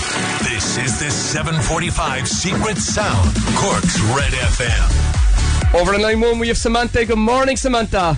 This 0.48 0.78
is 0.78 1.00
the 1.00 1.10
745 1.10 2.28
Secret 2.28 2.76
Sound, 2.76 3.34
Cork's 3.56 3.98
Red 4.14 4.30
FM. 4.30 5.74
Over 5.74 5.94
in 5.94 6.02
line 6.02 6.20
one, 6.20 6.38
we 6.38 6.46
have 6.46 6.56
Samantha. 6.56 7.04
Good 7.04 7.18
morning, 7.18 7.56
Samantha. 7.56 8.16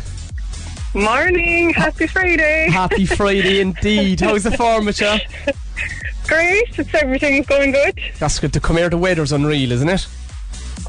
Morning, 0.93 1.71
happy 1.71 2.07
Friday. 2.07 2.69
Happy 2.71 3.07
Friday 3.17 3.61
indeed. 3.61 4.21
How's 4.21 4.43
the 4.43 4.51
form 4.51 4.85
with 4.85 5.01
you? 5.01 5.17
Great, 6.29 6.79
it's 6.79 6.93
everything's 6.93 7.47
going 7.47 7.73
good. 7.73 7.99
That's 8.19 8.39
good 8.39 8.53
to 8.53 8.61
come 8.61 8.77
here. 8.77 8.91
The 8.91 8.99
weather's 8.99 9.33
unreal, 9.33 9.73
isn't 9.73 9.89
it? 9.89 10.07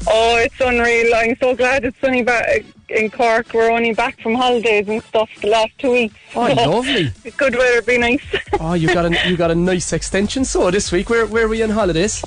Oh, 0.08 0.36
it's 0.36 0.60
unreal. 0.60 1.14
I'm 1.14 1.36
so 1.38 1.54
glad 1.54 1.84
it's 1.84 1.98
sunny 2.00 2.22
back 2.22 2.64
in 2.88 3.10
Cork. 3.10 3.52
We're 3.52 3.70
only 3.70 3.92
back 3.92 4.20
from 4.20 4.34
holidays 4.34 4.88
and 4.88 5.02
stuff 5.02 5.28
the 5.40 5.48
last 5.48 5.76
two 5.78 5.90
weeks. 5.90 6.14
Oh, 6.34 6.42
lovely. 6.56 7.12
Good 7.36 7.56
weather, 7.56 7.82
be 7.82 7.98
nice. 7.98 8.22
Oh, 8.60 8.72
you 8.74 8.92
got 8.92 9.04
a 9.04 9.28
you 9.28 9.36
got 9.36 9.50
a 9.50 9.54
nice 9.54 9.92
extension. 9.92 10.44
So 10.44 10.70
this 10.70 10.90
week, 10.90 11.10
where 11.10 11.26
where 11.26 11.46
were 11.48 11.54
you 11.54 11.64
on 11.64 11.70
holidays? 11.70 12.24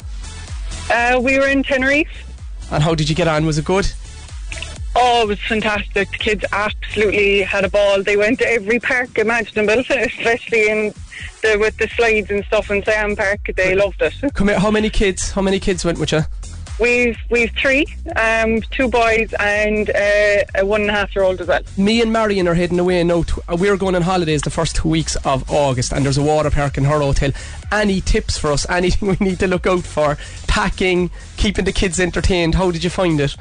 Uh, 0.92 1.20
we 1.24 1.40
were 1.40 1.48
in 1.48 1.64
Tenerife. 1.64 2.08
And 2.72 2.84
how 2.84 2.94
did 2.96 3.10
you 3.10 3.16
get 3.16 3.28
on? 3.28 3.46
Was 3.46 3.58
it 3.58 3.66
good? 3.66 3.92
Oh, 4.96 5.24
it 5.24 5.28
was 5.28 5.40
fantastic. 5.40 6.12
The 6.12 6.18
kids 6.18 6.46
absolutely 6.52 7.42
had 7.42 7.64
a 7.64 7.70
ball. 7.70 8.04
They 8.04 8.18
went 8.18 8.40
to 8.40 8.48
every 8.48 8.80
park 8.80 9.18
imaginable, 9.18 9.80
especially 9.90 10.70
in 10.70 10.94
the 11.42 11.58
with 11.58 11.78
the 11.78 11.88
slides 11.90 12.30
and 12.30 12.44
stuff 12.46 12.70
in 12.70 12.84
Siam 12.84 13.16
Park. 13.16 13.40
They 13.56 13.76
loved 13.76 14.02
it. 14.02 14.14
Come 14.34 14.50
here. 14.50 14.60
How 14.60 14.72
many 14.72 14.90
kids? 14.90 15.32
How 15.32 15.42
many 15.42 15.60
kids 15.60 15.84
went 15.86 16.00
with 16.00 16.12
you? 16.12 16.22
We've 16.80 17.18
we've 17.30 17.52
three, 17.52 17.86
um, 18.16 18.62
two 18.62 18.88
boys 18.88 19.34
and 19.40 19.90
uh, 19.90 20.44
a 20.56 20.66
one 20.66 20.82
and 20.82 20.90
a 20.90 20.94
half 20.94 21.14
year 21.14 21.26
old 21.26 21.42
as 21.42 21.48
well. 21.48 21.62
Me 21.78 22.02
and 22.02 22.14
Marion 22.14 22.48
are 22.48 22.54
heading 22.54 22.80
away. 22.80 23.04
To, 23.04 23.44
uh, 23.50 23.58
we're 23.60 23.76
going 23.76 23.96
on 23.96 24.02
holidays 24.02 24.44
the 24.44 24.50
first 24.50 24.78
two 24.78 24.88
weeks 24.88 25.18
of 25.26 25.50
August, 25.52 25.92
and 25.92 26.06
there's 26.06 26.18
a 26.18 26.24
water 26.24 26.50
park 26.50 26.78
in 26.78 26.86
her 26.86 27.00
hotel. 27.00 27.32
Any 27.72 28.00
tips 28.00 28.38
for 28.38 28.52
us? 28.52 28.66
Anything 28.70 29.10
we 29.10 29.18
need 29.20 29.40
to 29.40 29.48
look 29.48 29.68
out 29.68 29.84
for? 29.84 30.18
Packing, 30.48 31.12
keeping 31.36 31.66
the 31.66 31.74
kids 31.74 32.00
entertained. 32.00 32.56
How 32.56 32.72
did 32.72 32.84
you 32.84 32.90
find 32.90 33.20
it? 33.20 33.36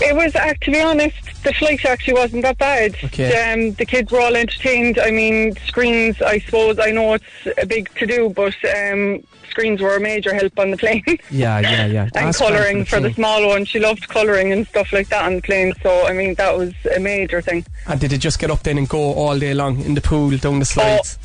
It 0.00 0.14
was, 0.14 0.34
uh, 0.36 0.52
to 0.60 0.70
be 0.70 0.80
honest, 0.80 1.42
the 1.42 1.54
flight 1.54 1.84
actually 1.86 2.14
wasn't 2.14 2.42
that 2.42 2.58
bad. 2.58 2.96
Okay. 3.04 3.52
Um, 3.52 3.72
the 3.72 3.86
kids 3.86 4.12
were 4.12 4.20
all 4.20 4.36
entertained. 4.36 4.98
I 4.98 5.10
mean, 5.10 5.56
screens, 5.66 6.20
I 6.20 6.38
suppose, 6.40 6.78
I 6.78 6.90
know 6.90 7.14
it's 7.14 7.24
a 7.56 7.64
big 7.64 7.92
to 7.94 8.06
do, 8.06 8.28
but 8.28 8.54
um, 8.76 9.22
screens 9.48 9.80
were 9.80 9.96
a 9.96 10.00
major 10.00 10.34
help 10.34 10.58
on 10.58 10.70
the 10.70 10.76
plane. 10.76 11.02
Yeah, 11.30 11.60
yeah, 11.60 11.86
yeah. 11.86 12.08
and 12.14 12.34
colouring 12.34 12.84
for 12.84 12.96
the 12.96 13.08
plane. 13.08 13.14
small 13.14 13.48
one. 13.48 13.64
She 13.64 13.80
loved 13.80 14.06
colouring 14.08 14.52
and 14.52 14.66
stuff 14.66 14.92
like 14.92 15.08
that 15.08 15.24
on 15.24 15.36
the 15.36 15.42
plane. 15.42 15.72
So, 15.82 16.06
I 16.06 16.12
mean, 16.12 16.34
that 16.34 16.56
was 16.56 16.74
a 16.94 17.00
major 17.00 17.40
thing. 17.40 17.64
And 17.86 17.98
did 17.98 18.12
it 18.12 18.18
just 18.18 18.38
get 18.38 18.50
up 18.50 18.62
then 18.64 18.76
and 18.76 18.86
go 18.86 18.98
all 18.98 19.38
day 19.38 19.54
long 19.54 19.80
in 19.80 19.94
the 19.94 20.02
pool, 20.02 20.36
down 20.36 20.58
the 20.58 20.66
slides? 20.66 21.18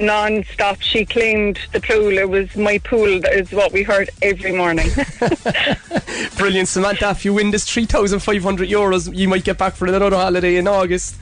Non-stop. 0.00 0.80
She 0.80 1.04
claimed 1.04 1.58
the 1.72 1.80
pool. 1.80 2.16
It 2.16 2.28
was 2.28 2.56
my 2.56 2.78
pool. 2.78 3.20
That 3.20 3.34
is 3.34 3.52
what 3.52 3.72
we 3.72 3.82
heard 3.82 4.08
every 4.22 4.52
morning. 4.52 4.88
Brilliant, 6.36 6.68
Samantha. 6.68 7.10
If 7.10 7.24
you 7.24 7.34
win 7.34 7.50
this 7.50 7.70
3,500 7.70 8.68
euros, 8.68 9.14
you 9.14 9.28
might 9.28 9.44
get 9.44 9.58
back 9.58 9.74
for 9.74 9.86
another 9.86 10.16
holiday 10.16 10.56
in 10.56 10.66
August. 10.66 11.16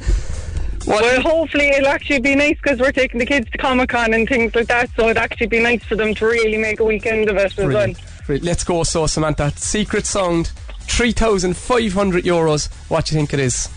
What? 0.84 1.02
well, 1.02 1.20
hopefully 1.20 1.68
it'll 1.68 1.88
actually 1.88 2.20
be 2.20 2.34
nice 2.34 2.56
because 2.62 2.78
we're 2.78 2.92
taking 2.92 3.18
the 3.18 3.26
kids 3.26 3.50
to 3.50 3.58
Comic 3.58 3.90
Con 3.90 4.14
and 4.14 4.26
things 4.26 4.54
like 4.54 4.68
that. 4.68 4.88
So 4.96 5.04
it'd 5.04 5.18
actually 5.18 5.48
be 5.48 5.60
nice 5.60 5.82
for 5.84 5.96
them 5.96 6.14
to 6.14 6.26
really 6.26 6.56
make 6.56 6.80
a 6.80 6.84
weekend 6.84 7.28
of 7.28 7.36
it 7.36 7.44
as 7.44 7.56
well. 7.56 7.66
Brilliant. 7.66 8.00
Brilliant. 8.26 8.44
Let's 8.46 8.64
go, 8.64 8.84
so 8.84 9.06
Samantha. 9.06 9.52
Secret 9.56 10.06
Sound, 10.06 10.46
3,500 10.82 12.24
euros. 12.24 12.72
What 12.88 13.06
do 13.06 13.14
you 13.14 13.20
think 13.20 13.34
it 13.34 13.40
is? 13.40 13.68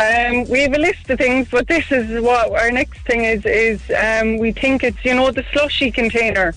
Um, 0.00 0.44
we 0.48 0.60
have 0.62 0.74
a 0.74 0.78
list 0.78 1.08
of 1.10 1.18
things, 1.18 1.48
but 1.50 1.68
this 1.68 1.90
is 1.92 2.20
what 2.20 2.50
our 2.50 2.70
next 2.72 2.98
thing 3.02 3.24
is. 3.24 3.44
Is 3.46 3.80
um, 3.96 4.38
we 4.38 4.50
think 4.52 4.82
it's 4.82 5.04
you 5.04 5.14
know 5.14 5.30
the 5.30 5.44
slushy 5.52 5.90
container. 5.90 6.52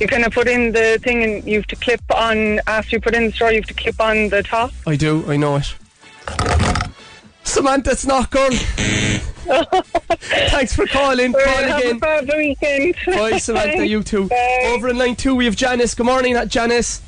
You 0.00 0.06
kind 0.06 0.24
of 0.24 0.32
put 0.32 0.46
in 0.46 0.70
the 0.72 0.98
thing, 1.02 1.24
and 1.24 1.44
you 1.44 1.56
have 1.58 1.66
to 1.68 1.76
clip 1.76 2.00
on 2.14 2.60
after 2.68 2.96
you 2.96 3.00
put 3.00 3.14
in 3.14 3.26
the 3.26 3.32
straw. 3.32 3.48
You 3.48 3.56
have 3.56 3.66
to 3.66 3.74
clip 3.74 4.00
on 4.00 4.28
the 4.28 4.42
top. 4.44 4.70
I 4.86 4.94
do, 4.94 5.24
I 5.28 5.36
know 5.36 5.56
it. 5.56 5.74
Samantha, 7.42 7.90
it's 7.92 8.06
not 8.06 8.30
girl. 8.30 8.50
Thanks 10.52 10.74
for 10.76 10.86
calling. 10.86 11.32
Well, 11.32 11.44
Call 11.44 11.64
have 11.64 11.78
again. 11.80 11.96
a 11.96 11.98
fab 11.98 12.28
weekend. 12.36 12.94
Bye, 13.06 13.38
Samantha. 13.38 13.86
You 13.86 14.02
too. 14.04 14.28
Bye. 14.28 14.62
Over 14.66 14.90
in 14.90 14.98
line 14.98 15.16
two, 15.16 15.34
we 15.34 15.46
have 15.46 15.56
Janice. 15.56 15.94
Good 15.94 16.06
morning, 16.06 16.36
Janice. 16.48 17.02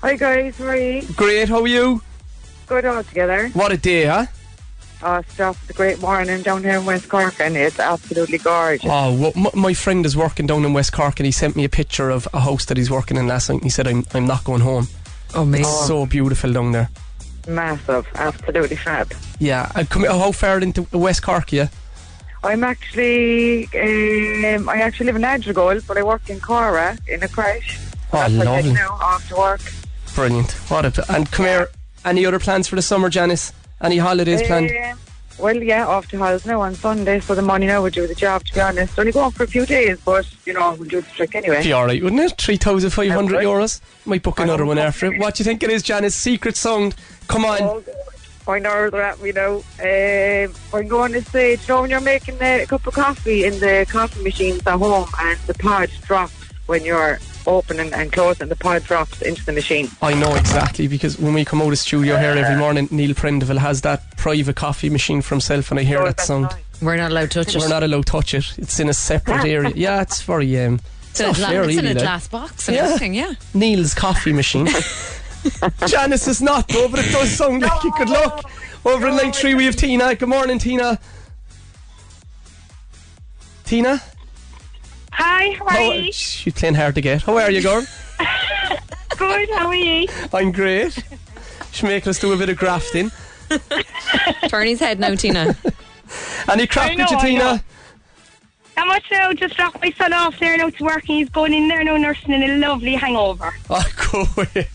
Hi 0.00 0.16
guys, 0.16 0.56
how 0.56 0.64
are 0.64 0.76
you? 0.76 1.02
Great. 1.14 1.48
How 1.50 1.60
are 1.60 1.68
you? 1.68 2.02
Good 2.66 2.86
all 2.86 3.04
together. 3.04 3.50
What 3.50 3.70
a 3.70 3.76
day, 3.76 4.06
huh? 4.06 4.26
Uh, 5.02 5.22
stop 5.28 5.56
the 5.66 5.72
great 5.72 5.98
morning 6.00 6.42
down 6.42 6.62
here 6.62 6.76
in 6.78 6.84
West 6.84 7.08
Cork 7.08 7.40
and 7.40 7.56
it's 7.56 7.80
absolutely 7.80 8.36
gorgeous. 8.38 8.84
Oh, 8.90 9.14
well, 9.14 9.32
m- 9.34 9.58
my 9.60 9.72
friend 9.72 10.04
is 10.04 10.14
working 10.14 10.46
down 10.46 10.64
in 10.64 10.74
West 10.74 10.92
Cork, 10.92 11.18
and 11.18 11.24
he 11.24 11.32
sent 11.32 11.56
me 11.56 11.64
a 11.64 11.70
picture 11.70 12.10
of 12.10 12.28
a 12.34 12.40
house 12.40 12.66
that 12.66 12.76
he's 12.76 12.90
working 12.90 13.16
in 13.16 13.26
last 13.26 13.48
night. 13.48 13.56
And 13.56 13.64
he 13.64 13.70
said, 13.70 13.86
"I'm 13.88 14.04
I'm 14.12 14.26
not 14.26 14.44
going 14.44 14.60
home. 14.60 14.88
Oh, 15.34 15.42
amazing. 15.42 15.64
It's 15.64 15.86
so 15.86 16.04
beautiful 16.06 16.52
down 16.52 16.72
there." 16.72 16.90
Massive, 17.48 18.06
absolutely 18.14 18.76
fab. 18.76 19.12
Yeah. 19.38 19.72
And 19.74 19.88
come, 19.88 20.04
how 20.04 20.32
far 20.32 20.58
into 20.60 20.82
West 20.92 21.22
Cork? 21.22 21.50
Yeah. 21.52 21.68
I'm 22.44 22.62
actually, 22.64 23.64
um, 24.54 24.68
I 24.68 24.80
actually 24.82 25.06
live 25.06 25.16
in 25.16 25.22
Adrigole, 25.22 25.86
but 25.86 25.96
I 25.98 26.02
work 26.02 26.28
in 26.28 26.40
Cora 26.40 26.96
in 27.08 27.22
a 27.22 27.28
crash. 27.28 27.78
Oh, 28.12 28.18
That's 28.18 28.34
I 28.34 28.36
lovely. 28.44 28.62
do 28.62 28.72
now 28.74 28.98
after 29.02 29.36
work. 29.36 29.60
Brilliant. 30.14 30.50
What 30.70 30.84
a 30.84 31.04
and 31.14 31.30
come 31.30 31.46
here. 31.46 31.68
Any 32.04 32.24
other 32.26 32.38
plans 32.38 32.66
for 32.68 32.76
the 32.76 32.82
summer, 32.82 33.08
Janice? 33.10 33.52
Any 33.80 33.98
holidays 33.98 34.42
planned? 34.42 34.70
Um, 34.70 34.98
well, 35.38 35.56
yeah, 35.56 35.86
off 35.86 36.06
to 36.08 36.18
now 36.18 36.60
on 36.60 36.74
Sunday, 36.74 37.18
so 37.20 37.34
the 37.34 37.40
morning 37.40 37.68
now 37.68 37.80
would 37.80 37.94
do 37.94 38.06
the 38.06 38.14
job, 38.14 38.44
to 38.44 38.52
be 38.52 38.60
honest. 38.60 38.98
Only 38.98 39.10
go 39.10 39.20
going 39.20 39.32
for 39.32 39.44
a 39.44 39.46
few 39.46 39.64
days, 39.64 39.98
but, 40.04 40.28
you 40.44 40.52
know, 40.52 40.74
we'll 40.74 40.88
do 40.88 41.00
the 41.00 41.10
trick 41.10 41.34
anyway. 41.34 41.62
Be 41.62 41.72
all 41.72 41.86
right, 41.86 42.02
wouldn't 42.02 42.20
it? 42.20 42.36
Three 42.36 42.58
thousand 42.58 42.90
five 42.90 43.10
hundred 43.10 43.42
euros. 43.42 43.80
Might 44.04 44.22
book 44.22 44.38
another 44.38 44.66
one 44.66 44.78
after 44.78 45.06
it. 45.12 45.18
What 45.18 45.34
do 45.34 45.40
you 45.40 45.44
think 45.46 45.62
it 45.62 45.70
is, 45.70 45.82
Janice? 45.82 46.14
Secret 46.14 46.56
sound. 46.56 46.94
Come 47.26 47.46
on. 47.46 47.58
Oh, 47.62 47.82
I 48.48 48.58
know 48.58 48.90
they're 48.90 49.02
at 49.02 49.22
me 49.22 49.32
now. 49.32 49.62
Um, 49.82 50.54
I'm 50.74 50.88
going 50.88 51.12
to 51.12 51.22
say, 51.22 51.52
you 51.52 51.58
know, 51.68 51.82
when 51.82 51.90
you're 51.90 52.00
making 52.00 52.36
a 52.42 52.66
cup 52.66 52.86
of 52.86 52.92
coffee 52.92 53.44
in 53.44 53.60
the 53.60 53.86
coffee 53.88 54.22
machines 54.22 54.66
at 54.66 54.78
home 54.78 55.08
and 55.20 55.38
the 55.46 55.54
pod 55.54 55.90
drops 56.02 56.34
when 56.66 56.84
you're 56.84 57.18
opening 57.46 57.92
and 57.92 58.12
closing, 58.12 58.48
the 58.48 58.56
pod 58.56 58.84
drops 58.84 59.22
into 59.22 59.44
the 59.44 59.52
machine. 59.52 59.88
I 60.02 60.14
know 60.14 60.34
exactly 60.34 60.86
because 60.88 61.18
when 61.18 61.34
we 61.34 61.44
come 61.44 61.60
out 61.62 61.72
of 61.72 61.78
studio 61.78 62.16
here 62.18 62.30
every 62.32 62.56
morning, 62.56 62.88
Neil 62.90 63.14
Prendeville 63.14 63.58
has 63.58 63.80
that 63.82 64.16
private 64.16 64.56
coffee 64.56 64.90
machine 64.90 65.22
for 65.22 65.34
himself, 65.34 65.70
and 65.70 65.80
I 65.80 65.82
hear 65.82 66.00
Oh, 66.02 66.06
that 66.06 66.20
sound. 66.20 66.44
nice. 66.44 66.54
We're 66.82 66.96
not 66.96 67.10
allowed 67.10 67.30
to 67.32 67.44
touch 67.44 67.54
it. 67.56 67.60
We're 67.60 67.68
not 67.68 67.82
allowed 67.82 68.06
to 68.06 68.12
touch 68.12 68.34
it. 68.34 68.58
It's 68.58 68.80
in 68.80 68.88
a 68.88 68.94
separate 68.94 69.44
area. 69.44 69.72
Yeah, 69.74 70.00
it's 70.02 70.22
very 70.22 70.58
um. 70.60 70.80
It's 71.10 71.20
in, 71.20 71.30
a, 71.30 71.32
gla- 71.34 71.46
fair, 71.48 71.62
it's 71.64 71.72
in 71.72 71.76
really, 71.78 71.90
a 71.90 71.94
like. 71.94 72.02
glass 72.02 72.28
box 72.28 72.68
and 72.68 72.76
Yeah. 72.76 72.84
everything, 72.84 73.14
yeah. 73.14 73.32
Neil's 73.52 73.94
coffee 73.94 74.32
machine. 74.32 74.66
Janice 75.86 76.28
is 76.28 76.40
not 76.40 76.68
though, 76.68 76.88
but 76.88 77.00
it 77.00 77.10
does 77.12 77.30
sound 77.30 77.62
like 77.62 77.82
you 77.84 77.92
could 77.92 78.08
look. 78.08 78.42
Over 78.84 79.08
in 79.08 79.16
line 79.16 79.32
three, 79.32 79.54
we 79.54 79.64
have 79.66 79.76
Tina. 79.76 80.14
Good 80.14 80.28
morning, 80.28 80.58
Tina. 80.58 80.98
Tina? 83.64 84.00
Hi, 85.12 85.50
how 85.58 85.64
are 85.66 85.70
How, 85.70 85.92
you? 85.92 86.12
she's 86.12 86.52
playing 86.54 86.74
hard 86.74 86.94
to 86.94 87.00
get. 87.00 87.22
How 87.22 87.36
are 87.36 87.50
you, 87.50 87.62
girl? 87.62 87.84
Good, 89.16 89.50
how 89.50 89.66
are 89.68 89.74
you? 89.74 90.08
I'm 90.32 90.52
great. 90.52 91.02
She's 91.72 91.82
making 91.82 92.10
us 92.10 92.18
do 92.18 92.32
a 92.32 92.36
bit 92.36 92.48
of 92.48 92.56
grafting. 92.56 93.10
Turn 94.48 94.66
his 94.66 94.80
head 94.80 95.00
now, 95.00 95.14
Tina. 95.14 95.56
Any 96.50 96.66
crap 96.66 96.92
I 96.92 96.96
with 96.96 97.10
you, 97.10 97.20
Tina? 97.20 97.62
How 98.76 98.86
much 98.86 99.04
now? 99.10 99.32
Just 99.32 99.56
dropped 99.56 99.80
my 99.82 99.90
son 99.90 100.12
off 100.12 100.38
there 100.38 100.56
now 100.56 100.70
to 100.70 100.84
work 100.84 101.08
and 101.08 101.18
he's 101.18 101.28
going 101.28 101.52
in 101.52 101.68
there 101.68 101.84
now 101.84 101.96
nursing 101.96 102.32
in 102.32 102.42
a 102.42 102.56
lovely 102.56 102.94
hangover. 102.94 103.52
Oh, 103.68 103.84
go 104.12 104.24
away. 104.36 104.68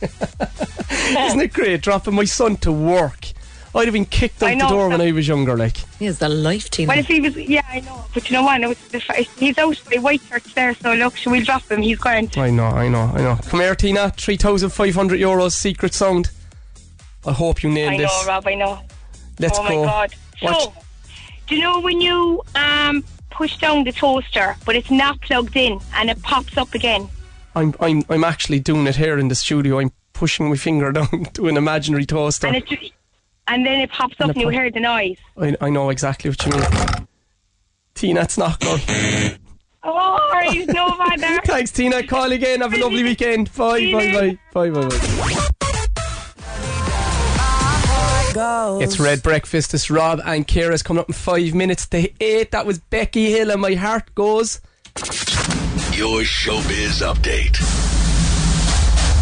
Isn't 1.18 1.42
it 1.42 1.54
great 1.54 1.82
dropping 1.82 2.14
my 2.14 2.26
son 2.26 2.58
to 2.58 2.72
work? 2.72 3.28
I'd 3.76 3.88
have 3.88 3.94
been 3.94 4.06
kicked 4.06 4.42
out 4.42 4.56
know, 4.56 4.68
the 4.70 4.74
door 4.74 4.90
when 4.90 5.02
I 5.02 5.12
was 5.12 5.28
younger, 5.28 5.58
like. 5.58 5.76
He 6.00 6.06
has 6.06 6.20
the 6.20 6.30
life 6.30 6.70
team. 6.70 6.88
Well, 6.88 6.98
if 6.98 7.08
he 7.08 7.20
was, 7.20 7.36
yeah, 7.36 7.62
I 7.70 7.82
know. 7.82 8.06
But 8.14 8.30
you 8.30 8.38
know 8.38 8.44
what? 8.44 8.62
It 8.62 8.68
was 8.68 8.78
the, 8.88 9.00
he's 9.38 9.58
out 9.58 9.82
by 9.92 9.98
White 10.00 10.26
Church 10.30 10.54
there, 10.54 10.74
so 10.76 10.94
look, 10.94 11.18
shall 11.18 11.34
we 11.34 11.42
drop 11.42 11.70
him? 11.70 11.82
He's 11.82 11.98
grand. 11.98 12.38
I 12.38 12.50
know, 12.52 12.66
I 12.66 12.88
know, 12.88 13.12
I 13.14 13.18
know. 13.18 13.40
Come 13.48 13.60
here, 13.60 13.76
Tina. 13.76 14.12
3,500 14.12 15.20
euros 15.20 15.52
secret 15.52 15.94
sound. 15.94 16.30
I 17.26 17.34
hope 17.34 17.64
you 17.64 17.70
nail 17.70 17.90
I 17.90 17.98
know, 17.98 18.04
this. 18.04 18.26
Rob, 18.28 18.48
I 18.48 18.56
know. 18.56 18.80
Let's 19.40 19.60
oh 19.60 19.64
my 19.64 19.70
go. 19.70 19.84
God. 19.84 20.16
Watch- 20.42 20.64
So, 20.64 20.74
do 21.48 21.56
you 21.56 21.62
know 21.62 21.82
when 21.82 22.00
you 22.00 22.44
um, 22.56 23.04
push 23.30 23.58
down 23.58 23.84
the 23.84 23.92
toaster, 23.92 24.56
but 24.66 24.76
it's 24.76 24.92
not 24.92 25.20
plugged 25.22 25.56
in 25.58 25.80
and 25.96 26.10
it 26.10 26.22
pops 26.22 26.58
up 26.58 26.74
again? 26.74 27.10
I'm, 27.56 27.74
I'm, 27.80 28.04
I'm 28.10 28.24
actually 28.24 28.60
doing 28.60 28.88
it 28.88 28.96
here 28.96 29.18
in 29.18 29.28
the 29.28 29.36
studio. 29.36 29.80
I'm 29.80 29.92
pushing 30.14 30.50
my 30.50 30.56
finger 30.56 30.92
down 30.94 31.26
to 31.34 31.48
an 31.50 31.58
imaginary 31.58 32.06
toaster. 32.06 32.48
And 32.48 32.56
it 32.56 32.68
just, 32.68 32.94
and 33.48 33.66
then 33.66 33.80
it 33.82 33.92
pops 33.92 34.16
And 34.20 34.30
up 34.32 34.36
it 34.36 34.38
and 34.38 34.42
you 34.42 34.48
pop- 34.48 34.54
hear 34.54 34.72
the 34.72 34.80
noise. 34.80 35.18
I, 35.38 35.56
I 35.62 35.70
know 35.70 35.90
exactly 35.90 36.30
what 36.30 36.46
you 36.46 36.52
mean. 36.52 37.08
Tina, 37.94 38.22
it's 38.22 38.38
not 38.38 38.60
good. 38.60 38.82
Oh, 39.84 40.30
are 40.34 40.46
you 40.54 40.66
no 40.66 40.90
bother? 40.98 41.40
Thanks, 41.46 41.72
Tina. 41.72 42.06
Call 42.06 42.32
again. 42.32 42.62
Have 42.62 42.74
a 42.74 42.78
lovely 42.78 43.04
weekend. 43.04 43.54
Bye, 43.56 43.92
bye, 43.92 44.38
bye. 44.54 44.70
Bye, 44.70 44.72
bye, 44.72 44.88
bye. 44.90 45.50
It's 48.82 49.00
Red 49.00 49.24
Breakfast. 49.24 49.74
It's 49.74 49.90
Rob 49.90 50.20
and 50.26 50.46
Kira's 50.46 50.84
coming 50.84 51.00
up 51.02 51.10
in 51.10 51.14
five 51.14 51.54
minutes 51.54 51.88
to 51.88 52.10
eight. 52.22 52.52
That 52.52 52.66
was 52.66 52.80
Becky 52.80 53.32
Hill, 53.32 53.50
and 53.52 53.62
my 53.62 53.76
heart 53.76 54.14
goes. 54.14 54.60
Your 55.94 56.22
showbiz 56.22 57.02
update. 57.02 57.56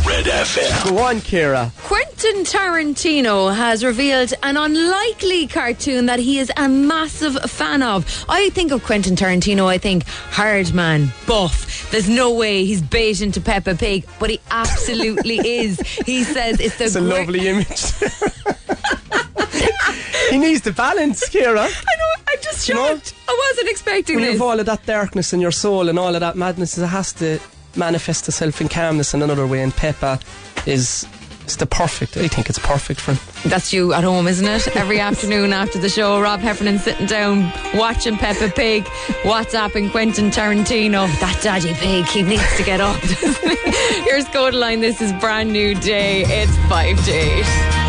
Red 0.06 0.26
FM. 0.26 0.90
Go 0.90 0.98
on, 1.00 1.22
Kira. 1.22 1.72
Quentin 1.84 2.44
Tarantino 2.44 3.56
has 3.56 3.86
revealed 3.86 4.34
an 4.44 4.58
unlikely 4.58 5.48
cartoon 5.48 6.08
that 6.08 6.20
he 6.20 6.40
is 6.40 6.52
a 6.58 6.68
massive 6.68 7.36
fan 7.50 7.82
of. 7.82 8.26
I 8.28 8.50
think 8.50 8.74
of 8.74 8.84
Quentin 8.84 9.16
Tarantino, 9.16 9.66
I 9.68 9.78
think 9.78 10.04
hard 10.06 10.74
man, 10.74 11.14
buff. 11.26 11.90
There's 11.92 12.10
no 12.10 12.34
way 12.34 12.66
he's 12.66 12.82
bait 12.82 13.22
into 13.22 13.40
Peppa 13.40 13.76
Pig, 13.76 14.06
but 14.20 14.30
he 14.30 14.42
absolutely 14.52 15.38
is. 15.60 15.80
He 16.06 16.26
says 16.26 16.60
it's 16.60 16.78
the 16.78 16.84
It's 16.86 16.96
a 16.96 17.00
great- 17.00 17.20
lovely 17.20 17.48
image. 17.48 17.70
he 20.30 20.38
needs 20.38 20.62
the 20.62 20.74
balance, 20.76 21.30
Kira. 21.30 21.60
I 21.88 21.96
know, 21.98 22.14
I'm 22.28 22.40
just 22.44 22.68
You 22.68 22.76
know? 22.76 22.88
shocked. 22.96 23.14
I 23.30 23.50
wasn't 23.52 23.70
expecting 23.70 24.16
When 24.18 24.26
you 24.26 24.32
this. 24.32 24.40
have 24.40 24.48
all 24.50 24.60
of 24.60 24.66
that 24.66 24.86
darkness 24.86 25.32
in 25.32 25.40
your 25.40 25.52
soul 25.52 25.88
and 25.88 25.98
all 25.98 26.14
of 26.14 26.20
that 26.20 26.36
madness, 26.36 26.78
it 26.78 26.86
has 26.88 27.14
to 27.14 27.40
manifest 27.75 28.27
itself 28.27 28.62
in 28.62 28.70
calmness 28.70 29.13
in 29.13 29.22
another 29.22 29.48
way. 29.48 29.62
And 29.62 29.75
Peppa 29.75 30.20
is 30.65 31.08
it's 31.44 31.58
the 31.58 31.65
perfect. 31.65 32.15
I 32.15 32.27
think 32.30 32.50
it's 32.50 32.60
perfect 32.60 33.01
for 33.01 33.13
him. 33.13 33.50
That's 33.50 33.74
you 33.74 33.94
at 33.94 34.03
home, 34.03 34.27
isn't 34.27 34.48
it? 34.48 34.75
Every 34.75 35.00
afternoon 35.10 35.51
after 35.51 35.77
the 35.77 35.89
show, 35.89 36.22
Rob 36.22 36.39
Heffernan 36.39 36.80
sitting 36.80 37.06
down, 37.06 37.51
watching 37.75 38.15
Peppa 38.15 38.50
Pig, 38.50 38.86
WhatsApping 39.24 39.92
Quentin 39.92 40.30
Tarantino. 40.32 41.08
That 41.20 41.39
daddy 41.44 41.74
pig, 41.74 42.06
he 42.06 42.24
needs 42.24 42.58
to 42.58 42.63
get 42.63 42.80
up. 42.80 43.00
Here's 44.06 44.27
Codeline. 44.30 44.80
This 44.80 45.01
is 45.01 45.12
brand 45.13 45.51
new 45.51 45.75
day. 45.75 46.24
It's 46.25 46.56
five 46.70 46.98
eight. 47.10 47.83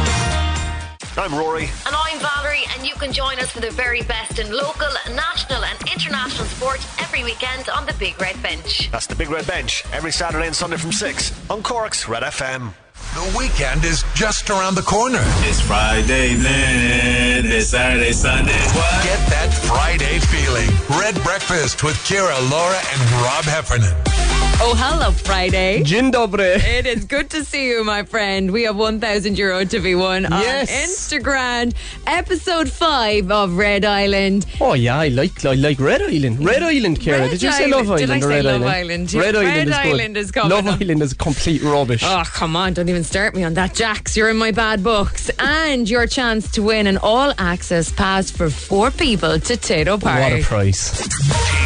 I'm 1.16 1.33
Rory. 1.33 1.68
And 1.87 1.94
I'm 1.94 2.18
Valerie, 2.18 2.64
and 2.76 2.85
you 2.87 2.94
can 2.94 3.12
join 3.12 3.38
us 3.38 3.49
for 3.50 3.61
the 3.61 3.71
very 3.71 4.02
best 4.02 4.40
in 4.40 4.50
local, 4.50 4.88
national, 5.14 5.64
and 5.64 5.78
international 5.92 6.44
sport 6.47 6.85
every 7.00 7.23
weekend 7.23 7.68
on 7.68 7.87
the 7.87 7.94
Big 7.94 8.21
Red 8.21 8.40
Bench. 8.42 8.90
That's 8.90 9.06
the 9.06 9.14
Big 9.14 9.30
Red 9.30 9.47
Bench 9.47 9.85
every 9.92 10.11
Saturday 10.11 10.47
and 10.49 10.56
Sunday 10.56 10.76
from 10.76 10.90
6 10.90 11.50
on 11.50 11.62
Cork's 11.62 12.09
Red 12.09 12.25
FM. 12.25 12.73
The 13.14 13.37
weekend 13.38 13.85
is 13.85 14.02
just 14.14 14.50
around 14.50 14.75
the 14.75 14.83
corner. 14.83 15.23
It's 15.47 15.61
Friday, 15.61 16.35
then 16.35 17.47
it's 17.47 17.68
Saturday, 17.68 18.11
Sunday. 18.11 18.50
What? 18.75 19.04
Get 19.04 19.25
that 19.30 19.54
Friday 19.54 20.18
feeling. 20.18 20.68
Red 20.99 21.14
Breakfast 21.23 21.85
with 21.85 21.94
Kira, 21.99 22.35
Laura, 22.50 22.75
and 22.76 23.23
Rob 23.23 23.44
Heffernan. 23.44 23.94
Oh, 24.60 24.74
hello, 24.76 25.10
Friday. 25.12 25.82
Dzień 25.84 26.10
dobry. 26.12 26.56
It 26.78 26.86
is 26.86 27.04
good 27.04 27.28
to 27.30 27.44
see 27.44 27.66
you, 27.68 27.84
my 27.84 28.02
friend. 28.04 28.50
We 28.50 28.62
have 28.64 28.76
1,000 28.76 29.36
euro 29.38 29.64
to 29.64 29.80
be 29.80 29.94
won 29.94 30.24
on 30.26 30.40
Yes. 30.40 30.70
Instagram. 30.70 31.72
Episode 32.06 32.70
5 32.70 33.30
of 33.30 33.56
Red 33.58 33.84
Island. 33.84 34.46
Oh 34.60 34.74
yeah, 34.74 34.96
I 34.98 35.08
like 35.08 35.44
I 35.44 35.54
like 35.54 35.78
Red 35.80 36.02
Island. 36.02 36.44
Red 36.44 36.62
Island, 36.62 36.98
Kira. 37.00 37.20
Red 37.20 37.30
Did 37.30 37.42
you 37.42 37.52
say 37.52 37.66
Love 37.66 37.90
Island. 37.90 37.98
Did 37.98 38.10
Island 38.10 38.24
I 38.24 38.28
say 38.28 38.34
Red 38.36 38.44
Love 38.44 38.62
Island? 38.62 38.74
Island? 38.74 39.14
Red, 39.14 39.34
Red 39.34 39.44
Island 39.44 39.68
is 39.68 39.76
good. 39.76 39.92
Island 39.94 40.16
is 40.16 40.30
coming 40.30 40.50
Love 40.50 40.66
up. 40.66 40.80
Island 40.80 41.02
is 41.02 41.12
complete 41.14 41.62
rubbish. 41.62 42.02
Oh, 42.04 42.22
come 42.24 42.56
on. 42.56 42.72
Don't 42.74 42.88
even 42.88 43.04
start 43.04 43.34
me 43.34 43.44
on 43.44 43.54
that, 43.54 43.74
Jax. 43.74 44.16
You're 44.16 44.30
in 44.30 44.36
my 44.38 44.52
bad 44.52 44.82
books. 44.82 45.30
And 45.38 45.88
your 45.90 46.06
chance 46.06 46.50
to 46.52 46.62
win 46.62 46.86
an 46.86 46.96
all 46.98 47.32
access 47.38 47.90
pass 47.92 48.30
for 48.30 48.48
four 48.50 48.90
people 48.90 49.38
to 49.40 49.54
Tayto 49.56 50.00
Park. 50.00 50.20
what 50.22 50.32
a 50.32 50.42
price. 50.42 51.63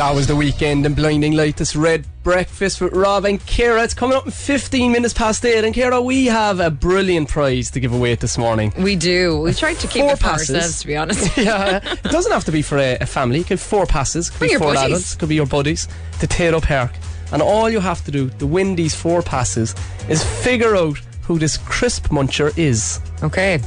That 0.00 0.14
was 0.14 0.26
the 0.26 0.32
Weeknd 0.32 0.86
and 0.86 0.96
blinding 0.96 1.32
light. 1.32 1.58
This 1.58 1.76
red 1.76 2.06
breakfast 2.22 2.80
with 2.80 2.94
Rob 2.94 3.26
and 3.26 3.38
Kira. 3.38 3.84
It's 3.84 3.92
coming 3.92 4.16
up 4.16 4.24
in 4.24 4.32
15 4.32 4.90
minutes 4.90 5.12
past 5.12 5.44
8. 5.44 5.62
And 5.62 5.74
Kira, 5.74 6.02
we 6.02 6.24
have 6.24 6.58
a 6.58 6.70
brilliant 6.70 7.28
prize 7.28 7.70
to 7.72 7.80
give 7.80 7.92
away 7.92 8.14
this 8.14 8.38
morning. 8.38 8.72
We 8.78 8.96
do. 8.96 9.38
We've 9.42 9.58
tried 9.58 9.78
to 9.80 9.86
keep 9.86 10.04
Four 10.04 10.12
it 10.12 10.16
for 10.16 10.22
passes. 10.24 10.54
ourselves, 10.56 10.80
to 10.80 10.86
be 10.86 10.96
honest. 10.96 11.36
yeah, 11.36 11.80
it 11.84 12.02
doesn't 12.04 12.32
have 12.32 12.46
to 12.46 12.50
be 12.50 12.62
for 12.62 12.78
a, 12.78 12.96
a 12.98 13.04
family. 13.04 13.40
It 13.40 13.48
could 13.48 13.58
be 13.58 13.62
four 13.62 13.84
passes. 13.84 14.30
Could 14.30 14.38
Bring 14.38 14.48
be 14.48 14.52
your 14.52 14.60
four 14.60 14.72
buddies. 14.72 14.86
adults. 14.90 15.14
Could 15.16 15.28
be 15.28 15.34
your 15.34 15.44
buddies. 15.46 15.86
To 16.20 16.26
Tayto 16.26 16.62
Park. 16.62 16.92
And 17.32 17.42
all 17.42 17.68
you 17.68 17.80
have 17.80 18.02
to 18.06 18.10
do 18.10 18.30
to 18.30 18.46
win 18.46 18.76
these 18.76 18.94
four 18.94 19.20
passes 19.20 19.74
is 20.08 20.24
figure 20.42 20.76
out 20.76 20.96
who 21.24 21.38
this 21.38 21.58
crisp 21.58 22.06
muncher 22.06 22.56
is. 22.56 23.00
Okay. 23.22 23.60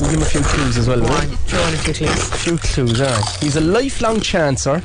We'll 0.00 0.10
give 0.10 0.18
him 0.18 0.22
a 0.22 0.24
few 0.24 0.40
clues 0.40 0.76
as 0.78 0.88
well. 0.88 0.98
Go 0.98 1.06
on. 1.06 1.26
Throw 1.46 1.62
in 1.68 1.74
a 1.74 1.78
few 1.78 1.94
clues. 1.94 2.10
A 2.10 2.36
few 2.38 2.58
clues, 2.58 3.00
alright. 3.00 3.24
He's 3.40 3.54
a 3.54 3.60
lifelong 3.60 4.16
chancer. 4.16 4.82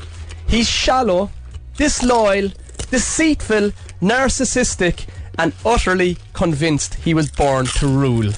He's 0.47 0.69
shallow, 0.69 1.29
disloyal, 1.75 2.51
deceitful, 2.89 3.71
narcissistic, 4.01 5.05
and 5.37 5.53
utterly 5.65 6.17
convinced 6.33 6.95
he 6.95 7.13
was 7.13 7.29
born 7.29 7.65
to 7.65 7.87
rule. 7.87 8.31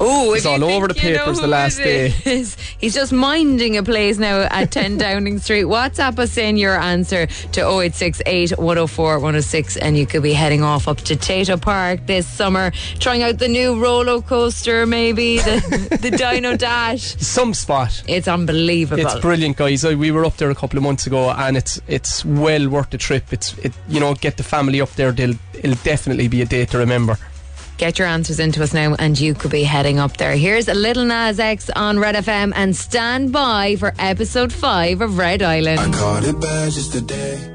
Oh, 0.00 0.34
It's 0.34 0.44
all 0.46 0.62
over 0.64 0.88
the 0.88 0.94
papers 0.94 1.40
the 1.40 1.46
last 1.46 1.78
day. 1.78 2.08
He's 2.80 2.94
just 2.94 3.12
minding 3.12 3.76
a 3.76 3.82
place 3.82 4.18
now 4.18 4.42
at 4.50 4.72
10 4.72 4.98
Downing 4.98 5.38
Street. 5.38 5.64
WhatsApp 5.64 6.18
us 6.18 6.36
in 6.36 6.56
your 6.56 6.76
answer 6.78 7.26
to 7.26 7.60
0868 7.60 8.58
104 8.58 9.14
106 9.14 9.76
and 9.76 9.96
you 9.96 10.06
could 10.06 10.22
be 10.22 10.32
heading 10.32 10.62
off 10.62 10.88
up 10.88 10.98
to 10.98 11.14
Tayto 11.14 11.60
Park 11.60 12.06
this 12.06 12.26
summer, 12.26 12.72
trying 12.98 13.22
out 13.22 13.38
the 13.38 13.48
new 13.48 13.80
roller 13.80 14.20
coaster, 14.20 14.86
maybe, 14.86 15.38
the, 15.38 15.98
the 16.02 16.10
Dino 16.10 16.56
Dash. 16.56 17.16
Some 17.16 17.54
spot. 17.54 18.02
It's 18.08 18.28
unbelievable. 18.28 19.04
It's 19.04 19.14
brilliant, 19.20 19.56
guys. 19.56 19.84
We 19.84 20.10
were 20.10 20.24
up 20.24 20.36
there 20.36 20.50
a 20.50 20.54
couple 20.54 20.76
of 20.76 20.82
months 20.82 21.06
ago, 21.06 21.30
and 21.30 21.56
it's 21.56 21.80
it's 21.88 22.24
well 22.24 22.68
worth 22.68 22.90
the 22.90 22.98
trip. 22.98 23.32
It's 23.32 23.56
it 23.58 23.72
you 23.88 24.00
know 24.00 24.14
get 24.14 24.36
the 24.36 24.42
family 24.42 24.80
up 24.80 24.90
there. 24.92 25.12
They'll 25.12 25.34
it'll 25.54 25.82
definitely 25.84 26.28
be 26.28 26.42
a 26.42 26.46
day 26.46 26.64
to 26.66 26.78
remember. 26.78 27.18
Get 27.76 27.98
your 27.98 28.08
answers 28.08 28.38
into 28.38 28.62
us 28.62 28.72
now, 28.72 28.94
and 28.98 29.18
you 29.18 29.34
could 29.34 29.50
be 29.50 29.64
heading 29.64 29.98
up 29.98 30.16
there. 30.16 30.36
Here's 30.36 30.68
a 30.68 30.74
little 30.74 31.04
Nas 31.04 31.40
X 31.40 31.70
on 31.70 31.98
Red 31.98 32.14
FM, 32.14 32.52
and 32.54 32.74
stand 32.74 33.32
by 33.32 33.76
for 33.76 33.92
episode 33.98 34.52
five 34.52 35.00
of 35.00 35.18
Red 35.18 35.42
Island. 35.42 35.80
I 35.80 35.98
caught 35.98 36.24
it 36.24 36.40
bad 36.40 36.72
just 36.72 36.92
today. 36.92 37.50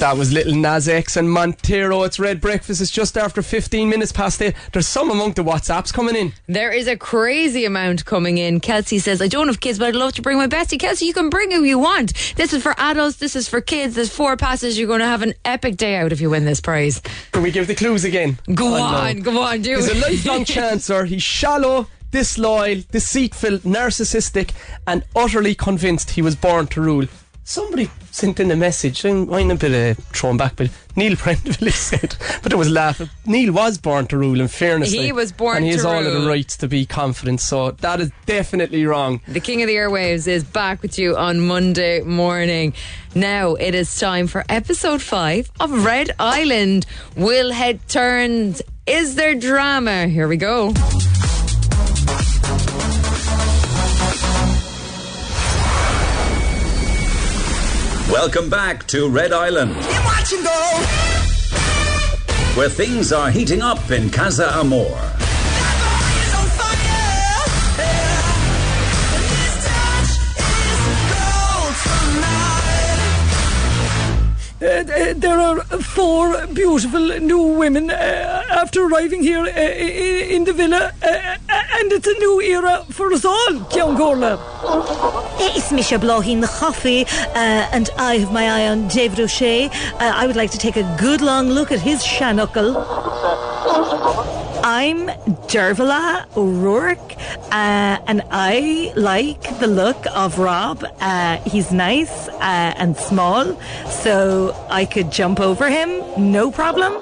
That 0.00 0.16
was 0.16 0.32
Little 0.32 0.54
Nas 0.54 0.88
X 0.88 1.16
and 1.18 1.30
Montero. 1.30 2.04
It's 2.04 2.18
Red 2.18 2.40
Breakfast. 2.40 2.80
It's 2.80 2.90
just 2.90 3.18
after 3.18 3.42
15 3.42 3.86
minutes 3.86 4.12
past 4.12 4.40
eight. 4.40 4.54
There's 4.72 4.86
some 4.88 5.10
among 5.10 5.32
the 5.34 5.44
WhatsApps 5.44 5.92
coming 5.92 6.16
in. 6.16 6.32
There 6.46 6.72
is 6.72 6.88
a 6.88 6.96
crazy 6.96 7.66
amount 7.66 8.06
coming 8.06 8.38
in. 8.38 8.60
Kelsey 8.60 8.98
says, 8.98 9.20
I 9.20 9.28
don't 9.28 9.46
have 9.48 9.60
kids, 9.60 9.78
but 9.78 9.88
I'd 9.88 9.94
love 9.96 10.14
to 10.14 10.22
bring 10.22 10.38
my 10.38 10.46
bestie. 10.46 10.78
Kelsey, 10.80 11.04
you 11.04 11.12
can 11.12 11.28
bring 11.28 11.50
who 11.50 11.64
you 11.64 11.78
want. 11.78 12.14
This 12.36 12.54
is 12.54 12.62
for 12.62 12.74
adults, 12.78 13.16
this 13.16 13.36
is 13.36 13.46
for 13.46 13.60
kids. 13.60 13.94
There's 13.94 14.08
four 14.10 14.38
passes. 14.38 14.78
You're 14.78 14.88
going 14.88 15.00
to 15.00 15.06
have 15.06 15.20
an 15.20 15.34
epic 15.44 15.76
day 15.76 15.96
out 15.96 16.12
if 16.12 16.20
you 16.22 16.30
win 16.30 16.46
this 16.46 16.62
prize. 16.62 17.02
Can 17.32 17.42
we 17.42 17.50
give 17.50 17.66
the 17.66 17.74
clues 17.74 18.04
again? 18.04 18.38
Go 18.54 18.68
Oh, 18.68 18.78
no. 18.78 18.82
on, 18.84 19.20
go 19.20 19.42
on, 19.42 19.60
do 19.60 19.76
He's 19.76 19.88
it. 19.88 19.96
a 19.98 20.00
lifelong 20.00 20.44
chancer. 20.46 21.06
He's 21.06 21.22
shallow, 21.22 21.88
disloyal, 22.10 22.80
deceitful, 22.90 23.58
narcissistic, 23.58 24.52
and 24.86 25.04
utterly 25.14 25.54
convinced 25.54 26.12
he 26.12 26.22
was 26.22 26.36
born 26.36 26.68
to 26.68 26.80
rule. 26.80 27.06
Somebody 27.44 27.90
sent 28.12 28.38
in 28.38 28.50
a 28.50 28.56
message. 28.56 29.04
I'm, 29.04 29.32
I'm 29.32 29.50
a 29.50 29.56
bit 29.56 29.98
uh, 29.98 30.00
thrown 30.12 30.36
back, 30.36 30.54
but 30.56 30.70
Neil 30.94 31.16
Prendeville 31.16 31.72
said, 31.72 32.14
but 32.42 32.52
it 32.52 32.56
was 32.56 32.70
laughing. 32.70 33.08
Neil 33.26 33.52
was 33.52 33.76
born 33.78 34.06
to 34.08 34.18
rule. 34.18 34.40
In 34.40 34.46
fairness, 34.46 34.92
He 34.92 35.06
like, 35.06 35.14
was 35.14 35.32
born 35.32 35.56
and 35.56 35.66
he 35.66 35.72
has 35.72 35.82
to 35.82 35.88
all 35.88 36.06
of 36.06 36.12
the 36.12 36.28
rights 36.28 36.56
to 36.58 36.68
be 36.68 36.86
confident. 36.86 37.40
So 37.40 37.72
that 37.72 38.00
is 38.00 38.12
definitely 38.26 38.84
wrong. 38.86 39.20
The 39.26 39.40
King 39.40 39.62
of 39.62 39.66
the 39.68 39.74
Airwaves 39.74 40.28
is 40.28 40.44
back 40.44 40.82
with 40.82 40.98
you 40.98 41.16
on 41.16 41.40
Monday 41.40 42.02
morning. 42.02 42.72
Now 43.14 43.54
it 43.54 43.74
is 43.74 43.98
time 43.98 44.28
for 44.28 44.44
episode 44.48 45.02
five 45.02 45.50
of 45.58 45.84
Red 45.84 46.12
Island. 46.20 46.86
Will 47.16 47.50
head 47.52 47.80
turns 47.88 48.62
Is 48.86 49.16
there 49.16 49.34
drama? 49.34 50.06
Here 50.06 50.28
we 50.28 50.36
go. 50.36 50.72
Welcome 58.10 58.50
back 58.50 58.88
to 58.88 59.08
Red 59.08 59.32
Island, 59.32 59.76
where 62.56 62.68
things 62.68 63.12
are 63.12 63.30
heating 63.30 63.62
up 63.62 63.88
in 63.92 64.10
Casa 64.10 64.50
Amor. 64.58 64.98
Uh, 74.60 74.66
uh, 74.66 75.14
there 75.16 75.38
are 75.38 75.60
four 75.80 76.46
beautiful 76.48 77.00
new 77.20 77.42
women 77.42 77.90
uh, 77.90 78.42
after 78.50 78.86
arriving 78.86 79.22
here 79.22 79.44
uh, 79.44 80.34
in 80.34 80.44
the 80.44 80.52
villa, 80.52 80.92
uh, 81.00 81.36
and 81.72 81.92
it's 81.92 82.06
a 82.06 82.14
new 82.14 82.40
era 82.40 82.84
for 82.90 83.12
us 83.12 83.24
all, 83.24 83.64
Cian 83.70 83.96
Corla. 83.96 84.38
It's 85.40 85.72
Misha 85.72 85.98
Blohin, 85.98 86.40
the 86.40 86.46
coffee, 86.46 87.04
uh, 87.04 87.68
and 87.72 87.90
I 87.96 88.18
have 88.18 88.32
my 88.32 88.48
eye 88.48 88.68
on 88.68 88.88
David 88.88 89.20
O'Shea. 89.20 89.66
Uh, 89.66 89.70
I 90.00 90.26
would 90.26 90.36
like 90.36 90.50
to 90.52 90.58
take 90.58 90.76
a 90.76 90.96
good 90.98 91.20
long 91.20 91.48
look 91.48 91.72
at 91.72 91.80
his 91.80 92.02
shanuckle. 92.02 92.76
I'm 94.62 95.08
Derval 95.48 96.36
O'Rourke, 96.36 97.16
uh, 97.50 97.98
and 98.06 98.22
I 98.30 98.92
like 98.96 99.58
the 99.58 99.66
look 99.66 100.04
of 100.14 100.38
Rob. 100.38 100.84
Uh, 101.00 101.38
he's 101.38 101.72
nice 101.72 102.28
uh, 102.28 102.74
and 102.76 102.96
small, 102.96 103.58
so 103.88 104.54
I 104.68 104.84
could 104.84 105.10
jump 105.10 105.40
over 105.40 105.68
him, 105.68 106.02
no 106.18 106.50
problem. 106.50 106.92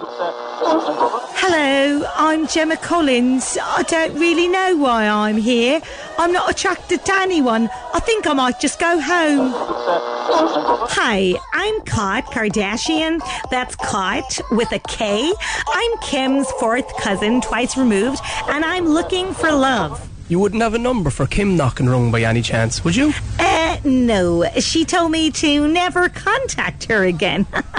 Hello, 0.61 2.05
I'm 2.17 2.49
Gemma 2.49 2.77
Collins. 2.79 3.57
I 3.63 3.85
don't 3.85 4.19
really 4.19 4.49
know 4.49 4.77
why 4.77 5.07
I'm 5.07 5.37
here. 5.37 5.81
I'm 6.19 6.33
not 6.33 6.51
attracted 6.51 7.05
to 7.05 7.15
anyone. 7.15 7.71
I 7.95 8.01
think 8.01 8.27
I 8.27 8.33
might 8.33 8.59
just 8.59 8.81
go 8.81 9.01
home. 9.01 9.53
Hi, 9.55 11.35
I'm 11.53 11.81
Kat 11.83 12.27
Kardashian. 12.27 13.21
That's 13.53 13.77
Kat 13.77 14.41
with 14.51 14.73
a 14.73 14.81
K. 14.81 15.33
I'm 15.69 15.99
Kim's 16.03 16.51
fourth 16.59 16.93
cousin, 16.97 17.41
twice 17.41 17.77
removed, 17.77 18.21
and 18.49 18.65
I'm 18.65 18.87
looking 18.87 19.33
for 19.35 19.53
love. 19.53 20.09
You 20.29 20.41
wouldn't 20.41 20.63
have 20.63 20.75
a 20.75 20.79
number 20.79 21.11
for 21.11 21.29
Kim 21.29 21.57
knocking 21.57 21.89
wrong 21.89 22.11
by 22.11 22.23
any 22.23 22.43
chance, 22.43 22.83
would 22.83 22.97
you? 22.97 23.13
Uh, 23.39 23.79
no. 23.85 24.45
She 24.59 24.85
told 24.85 25.13
me 25.13 25.31
to 25.31 25.69
never 25.69 26.09
contact 26.09 26.87
her 26.87 27.05
again. 27.05 27.47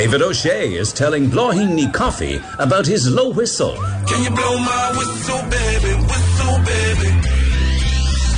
David 0.00 0.22
O'Shea 0.22 0.72
is 0.76 0.94
telling 0.94 1.28
Blohinny 1.28 1.92
Coffee 1.92 2.40
about 2.58 2.86
his 2.86 3.06
low 3.06 3.28
whistle. 3.28 3.74
Can 4.08 4.24
you 4.24 4.30
blow 4.30 4.58
my 4.58 4.94
whistle, 4.96 5.42
baby? 5.50 5.92
Whistle, 6.08 6.58
baby. 6.64 7.10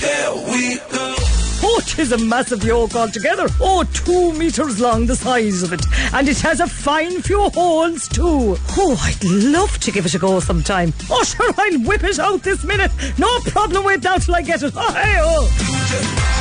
Here 0.00 0.32
we 0.50 0.78
go. 0.90 1.14
Oh, 1.62 1.80
tis 1.86 2.10
a 2.10 2.18
massive 2.18 2.64
yoke 2.64 2.96
altogether. 2.96 3.46
Oh, 3.60 3.84
two 3.92 4.32
metres 4.32 4.80
long, 4.80 5.06
the 5.06 5.14
size 5.14 5.62
of 5.62 5.72
it. 5.72 5.86
And 6.12 6.28
it 6.28 6.40
has 6.40 6.58
a 6.58 6.66
fine 6.66 7.22
few 7.22 7.48
holes, 7.50 8.08
too. 8.08 8.56
Oh, 8.76 9.00
I'd 9.00 9.22
love 9.22 9.78
to 9.78 9.92
give 9.92 10.04
it 10.04 10.14
a 10.16 10.18
go 10.18 10.40
sometime. 10.40 10.92
Oh, 11.08 11.22
sure, 11.22 11.54
I'll 11.56 11.78
whip 11.82 12.02
it 12.02 12.18
out 12.18 12.42
this 12.42 12.64
minute. 12.64 12.90
No 13.18 13.38
problem, 13.38 13.84
wait 13.84 14.02
now 14.02 14.16
till 14.16 14.34
I 14.34 14.42
get 14.42 14.64
it. 14.64 14.72
Oh, 14.74 14.92
hey, 14.94 15.18
oh. 15.20 16.31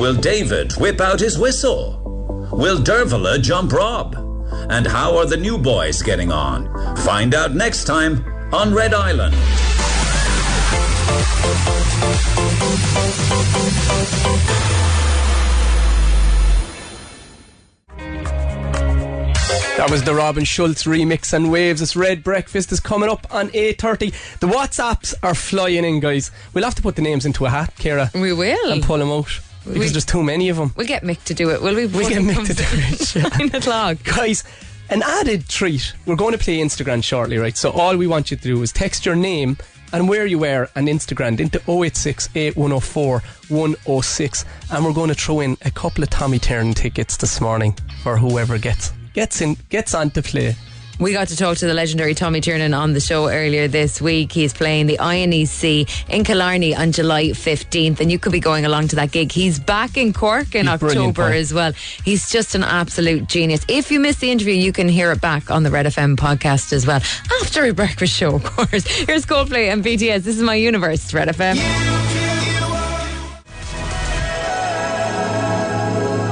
Will 0.00 0.14
David 0.14 0.72
whip 0.78 0.98
out 0.98 1.20
his 1.20 1.38
whistle? 1.38 2.48
Will 2.52 2.78
Dervila 2.78 3.38
jump 3.42 3.70
Rob? 3.70 4.16
And 4.70 4.86
how 4.86 5.14
are 5.18 5.26
the 5.26 5.36
new 5.36 5.58
boys 5.58 6.00
getting 6.00 6.32
on? 6.32 6.96
Find 6.96 7.34
out 7.34 7.54
next 7.54 7.84
time 7.84 8.24
on 8.50 8.72
Red 8.72 8.94
Island. 8.94 9.34
That 19.76 19.90
was 19.90 20.02
the 20.02 20.14
Robin 20.14 20.44
Schulz 20.46 20.84
remix 20.84 21.34
and 21.34 21.52
Waves. 21.52 21.80
This 21.80 21.94
Red 21.94 22.24
Breakfast 22.24 22.72
is 22.72 22.80
coming 22.80 23.10
up 23.10 23.26
on 23.30 23.50
8.30. 23.50 24.38
The 24.38 24.48
WhatsApps 24.48 25.12
are 25.22 25.34
flying 25.34 25.84
in, 25.84 26.00
guys. 26.00 26.30
We'll 26.54 26.64
have 26.64 26.74
to 26.76 26.82
put 26.82 26.96
the 26.96 27.02
names 27.02 27.26
into 27.26 27.44
a 27.44 27.50
hat, 27.50 27.74
Kira. 27.76 28.18
We 28.18 28.32
will. 28.32 28.72
And 28.72 28.82
pull 28.82 28.96
them 28.96 29.10
out. 29.10 29.40
Because 29.64 29.78
We- 29.78 29.88
there's 29.88 30.04
too 30.04 30.22
many 30.22 30.48
of 30.48 30.56
them. 30.56 30.72
We'll 30.76 30.86
get 30.86 31.02
Mick 31.02 31.22
to 31.24 31.34
do 31.34 31.50
it, 31.50 31.62
will 31.62 31.74
we? 31.74 31.86
We'll 31.86 32.08
get 32.08 32.22
Mick 32.22 32.46
to 32.46 32.54
do 32.54 32.64
it. 32.66 33.38
Nine 33.38 33.54
o'clock. 33.54 33.98
Guys, 34.04 34.42
an 34.88 35.02
added 35.02 35.48
treat. 35.48 35.92
We're 36.06 36.16
going 36.16 36.32
to 36.32 36.38
play 36.38 36.58
Instagram 36.58 37.02
shortly, 37.04 37.38
right? 37.38 37.56
So 37.56 37.70
all 37.70 37.96
we 37.96 38.06
want 38.06 38.30
you 38.30 38.36
to 38.36 38.42
do 38.42 38.62
is 38.62 38.72
text 38.72 39.04
your 39.06 39.16
name 39.16 39.56
and 39.92 40.08
where 40.08 40.24
you 40.24 40.38
were 40.38 40.68
and 40.76 40.88
Instagram 40.88 41.38
into 41.40 41.58
086 41.68 42.28
8104 42.34 43.22
106. 43.48 44.44
And 44.70 44.84
we're 44.84 44.92
going 44.92 45.08
to 45.08 45.14
throw 45.14 45.40
in 45.40 45.56
a 45.62 45.70
couple 45.70 46.02
of 46.04 46.10
Tommy 46.10 46.38
Tiernan 46.38 46.74
tickets 46.74 47.16
this 47.16 47.40
morning 47.40 47.76
for 48.02 48.16
whoever 48.16 48.56
gets 48.58 48.92
gets 49.12 49.40
in 49.40 49.56
gets 49.68 49.92
on 49.94 50.10
to 50.10 50.22
play. 50.22 50.54
We 51.00 51.14
got 51.14 51.28
to 51.28 51.36
talk 51.36 51.56
to 51.56 51.66
the 51.66 51.72
legendary 51.72 52.14
Tommy 52.14 52.42
Tiernan 52.42 52.74
on 52.74 52.92
the 52.92 53.00
show 53.00 53.26
earlier 53.26 53.66
this 53.68 54.02
week. 54.02 54.32
He's 54.32 54.52
playing 54.52 54.86
the 54.86 54.98
INEC 54.98 55.88
in 56.10 56.24
Killarney 56.24 56.74
on 56.74 56.92
July 56.92 57.28
15th, 57.28 58.00
and 58.00 58.12
you 58.12 58.18
could 58.18 58.32
be 58.32 58.38
going 58.38 58.66
along 58.66 58.88
to 58.88 58.96
that 58.96 59.10
gig. 59.10 59.32
He's 59.32 59.58
back 59.58 59.96
in 59.96 60.12
Cork 60.12 60.54
in 60.54 60.66
He's 60.66 60.82
October 60.82 61.32
as 61.32 61.54
well. 61.54 61.72
He's 62.04 62.30
just 62.30 62.54
an 62.54 62.64
absolute 62.64 63.28
genius. 63.28 63.64
If 63.66 63.90
you 63.90 63.98
missed 63.98 64.20
the 64.20 64.30
interview, 64.30 64.52
you 64.52 64.74
can 64.74 64.90
hear 64.90 65.10
it 65.10 65.22
back 65.22 65.50
on 65.50 65.62
the 65.62 65.70
Red 65.70 65.86
FM 65.86 66.16
podcast 66.16 66.70
as 66.74 66.86
well 66.86 67.00
after 67.40 67.64
a 67.64 67.72
breakfast 67.72 68.14
show, 68.14 68.34
of 68.34 68.44
course. 68.44 68.86
Here's 69.06 69.24
Coldplay 69.24 69.72
and 69.72 69.82
BTS. 69.82 70.22
This 70.22 70.36
is 70.36 70.42
my 70.42 70.54
universe, 70.54 71.14
Red 71.14 71.28
FM. 71.28 71.54
It 71.56 72.29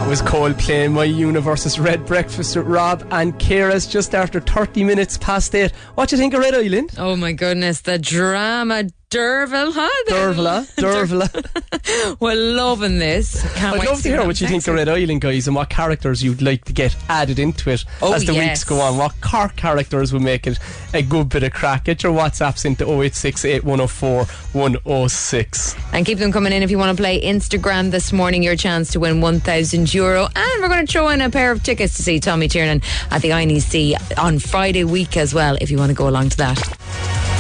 was 0.09 0.23
Cole 0.23 0.55
playing 0.55 0.95
My 0.95 1.05
Universe's 1.05 1.79
Red 1.79 2.07
Breakfast 2.07 2.57
with 2.57 2.65
Rob 2.65 3.07
and 3.11 3.39
Kira's 3.39 3.87
just 3.87 4.15
after 4.15 4.41
30 4.41 4.83
minutes 4.83 5.19
past 5.19 5.55
8. 5.55 5.71
What 5.97 6.09
do 6.09 6.17
you 6.17 6.23
think 6.23 6.33
of 6.33 6.41
Red 6.41 6.55
Island? 6.55 6.93
Oh 6.97 7.15
my 7.15 7.33
goodness, 7.33 7.83
the 7.83 7.99
drama. 7.99 8.85
Derville, 9.11 9.73
huh? 9.73 9.89
Dervla, 10.07 10.67
Dervla. 10.77 12.17
We're 12.21 12.35
loving 12.35 12.99
this. 12.99 13.41
Can't 13.55 13.81
I'd 13.81 13.87
love 13.89 14.03
to 14.03 14.09
hear 14.11 14.27
what 14.27 14.39
you 14.39 14.47
think 14.47 14.69
of 14.69 14.75
Red 14.75 14.87
Island, 14.91 15.23
guys, 15.23 15.47
and 15.47 15.57
what 15.57 15.71
characters 15.71 16.23
you'd 16.23 16.43
like 16.43 16.67
to 16.67 16.75
get 16.75 16.95
added 17.09 17.39
into 17.39 17.71
it 17.71 17.87
Oh, 18.03 18.13
as 18.13 18.27
the 18.27 18.35
yes. 18.35 18.51
weeks 18.51 18.65
go 18.65 18.81
on. 18.83 18.99
What 18.99 19.19
car 19.23 19.49
characters 19.49 20.13
will 20.13 20.21
make 20.21 20.47
it 20.47 20.59
a 20.93 21.01
good 21.01 21.31
bit 21.31 21.43
of 21.43 21.55
crack? 21.55 21.85
Get 21.85 22.03
your 22.03 22.13
WhatsApps 22.13 22.67
into 22.67 22.85
086 22.85 23.47
8104 23.47 24.25
106. 24.53 25.77
And 25.95 26.05
keep 26.05 26.19
them 26.19 26.31
coming 26.31 26.53
in 26.53 26.63
if 26.63 26.71
you 26.71 26.77
want 26.77 26.95
to 26.95 27.01
play 27.01 27.19
Instagram 27.23 27.91
this 27.91 28.13
morning. 28.13 28.43
Your 28.43 28.57
chance 28.57 28.91
to 28.93 29.01
win 29.01 29.23
1,000 29.23 29.95
euro. 29.95 30.29
And 30.37 30.63
we're 30.63 30.69
going 30.69 30.85
to 30.87 30.93
throw 30.93 31.09
in 31.09 31.23
a 31.23 31.31
pair 31.31 31.51
of 31.51 31.63
tickets 31.63 31.97
to 31.97 32.03
see 32.03 32.21
Tommy 32.21 32.47
Tiernan 32.47 32.83
at 33.11 33.23
the 33.23 33.31
INEC 33.31 34.19
on 34.19 34.39
Friday 34.39 34.85
week 34.85 35.17
as 35.17 35.33
well, 35.33 35.57
if 35.63 35.71
you 35.71 35.79
want 35.79 35.89
to 35.89 35.97
go 35.97 36.11
along 36.11 36.29
to 36.29 36.37
that. 36.37 37.38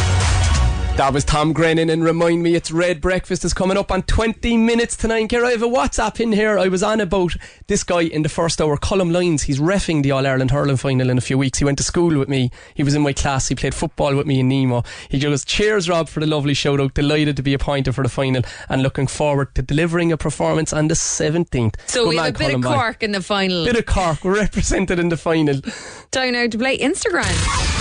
That 0.98 1.14
was 1.14 1.24
Tom 1.24 1.52
Grennan, 1.52 1.90
and 1.90 2.02
remind 2.02 2.42
me, 2.42 2.56
it's 2.56 2.72
Red 2.72 3.00
Breakfast 3.00 3.44
is 3.44 3.54
coming 3.54 3.76
up 3.76 3.92
on 3.92 4.02
20 4.02 4.56
minutes 4.56 4.96
to 4.96 5.06
9. 5.06 5.28
Kira, 5.28 5.44
I 5.44 5.50
have 5.52 5.62
a 5.62 5.68
WhatsApp 5.68 6.18
in 6.18 6.32
here. 6.32 6.58
I 6.58 6.66
was 6.66 6.82
on 6.82 6.98
about 7.00 7.36
this 7.68 7.84
guy 7.84 8.00
in 8.00 8.22
the 8.22 8.28
first 8.28 8.60
hour, 8.60 8.76
Colm 8.76 9.12
Lyons. 9.12 9.44
He's 9.44 9.60
refing 9.60 10.02
the 10.02 10.10
All 10.10 10.26
Ireland 10.26 10.50
hurling 10.50 10.76
final 10.76 11.08
in 11.08 11.16
a 11.16 11.20
few 11.20 11.38
weeks. 11.38 11.60
He 11.60 11.64
went 11.64 11.78
to 11.78 11.84
school 11.84 12.18
with 12.18 12.28
me. 12.28 12.50
He 12.74 12.82
was 12.82 12.96
in 12.96 13.02
my 13.02 13.12
class. 13.12 13.46
He 13.46 13.54
played 13.54 13.76
football 13.76 14.16
with 14.16 14.26
me 14.26 14.40
in 14.40 14.48
Nemo. 14.48 14.82
He 15.08 15.20
goes, 15.20 15.44
Cheers, 15.44 15.88
Rob, 15.88 16.08
for 16.08 16.18
the 16.18 16.26
lovely 16.26 16.52
shout 16.52 16.80
out. 16.80 16.94
Delighted 16.94 17.36
to 17.36 17.44
be 17.44 17.54
appointed 17.54 17.94
for 17.94 18.02
the 18.02 18.10
final 18.10 18.42
and 18.68 18.82
looking 18.82 19.06
forward 19.06 19.54
to 19.54 19.62
delivering 19.62 20.10
a 20.10 20.16
performance 20.16 20.72
on 20.72 20.88
the 20.88 20.94
17th. 20.94 21.76
So 21.86 22.06
Good 22.06 22.08
we 22.08 22.16
have 22.16 22.34
a 22.34 22.38
bit 22.38 22.54
of. 22.56 22.64
Cork 22.64 23.04
in 23.04 23.12
the 23.12 23.22
final. 23.22 23.64
Bit 23.64 23.78
of 23.78 23.86
Cork. 23.86 24.24
We're 24.24 24.34
represented 24.34 24.98
in 24.98 25.10
the 25.10 25.16
final. 25.16 25.60
Time 26.10 26.32
now 26.32 26.48
to 26.48 26.58
play 26.58 26.76
Instagram. 26.76 27.77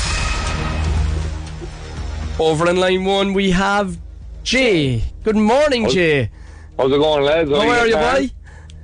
Over 2.39 2.69
in 2.69 2.77
line 2.77 3.03
one, 3.03 3.33
we 3.33 3.49
have 3.49 3.97
Jay. 4.43 5.03
Good 5.23 5.35
morning, 5.35 5.89
Jay. 5.89 6.29
How's 6.77 6.91
it 6.91 6.97
going, 6.99 7.23
lads? 7.23 7.49
How 7.49 7.67
are 7.67 7.87
you, 7.87 7.95
man? 7.95 8.27
boy? 8.27 8.33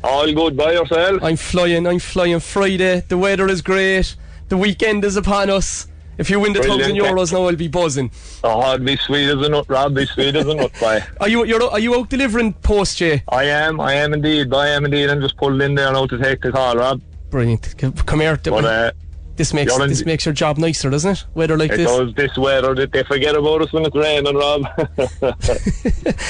All 0.04 0.34
good 0.34 0.58
by 0.58 0.72
yourself? 0.72 1.22
I'm 1.24 1.36
flying, 1.38 1.86
I'm 1.86 2.00
flying 2.00 2.39
Friday. 2.39 3.02
The 3.08 3.18
weather 3.18 3.48
is 3.48 3.62
great. 3.62 4.16
The 4.50 4.58
weekend 4.58 5.06
is 5.06 5.18
upon 5.18 5.52
us. 5.52 5.88
If 6.18 6.32
you 6.32 6.39
win 6.39 6.54
the 6.54 6.62
Brilliant. 6.62 6.82
thousand 6.82 6.98
euros 6.98 7.32
now, 7.32 7.46
I'll 7.48 7.56
be 7.56 7.68
buzzing. 7.68 8.10
Oh, 8.44 8.74
it'd 8.74 8.86
be 8.86 8.98
sweet 8.98 9.30
as 9.30 9.46
a 9.46 9.50
nut, 9.50 9.66
Rob. 9.68 9.94
Be 9.94 10.08
sweet 10.08 10.36
as 10.36 10.48
a 10.48 10.56
nut, 10.56 10.72
boy. 10.80 11.04
Are 11.22 11.30
you 11.30 11.46
you're, 11.46 11.63
are 11.63 11.80
you 11.80 11.96
out 11.96 12.10
delivering 12.10 12.54
post, 12.54 12.98
Jay? 12.98 13.24
I 13.30 13.44
am, 13.46 13.80
I 13.80 13.94
am 13.94 14.13
indeed, 14.13 14.52
I 14.52 14.70
am 14.70 14.86
indeed. 14.86 15.10
I'm 15.10 15.22
just 15.22 15.38
pulled 15.38 15.62
in 15.62 15.76
there 15.76 15.92
now 15.94 16.08
to 16.08 16.18
take 16.18 16.42
the 16.42 16.52
call, 16.52 16.76
Rob. 16.76 17.02
Brilliant. 17.30 17.76
Come 17.78 18.20
here. 18.20 18.39
But 18.44 18.66
uh, 18.66 18.92
This 19.36 19.52
makes 19.52 19.76
You're 19.76 19.88
this 19.88 20.06
makes 20.06 20.26
your 20.26 20.34
job 20.34 20.60
nicer, 20.60 20.91
doesn't 20.91 21.12
it? 21.12 21.26
Weather 21.34 21.58
like 21.58 21.72
It 21.72 21.78
this. 21.78 21.88
does 21.88 22.13
this 22.13 22.38
weather 22.38 22.76
that 22.76 22.91
they 22.91 23.04
forget 23.04 23.36
about 23.36 23.63
us 23.63 23.74
when 23.74 23.84
it's 23.84 23.96
raining, 23.96 24.36
Rob. 24.36 24.63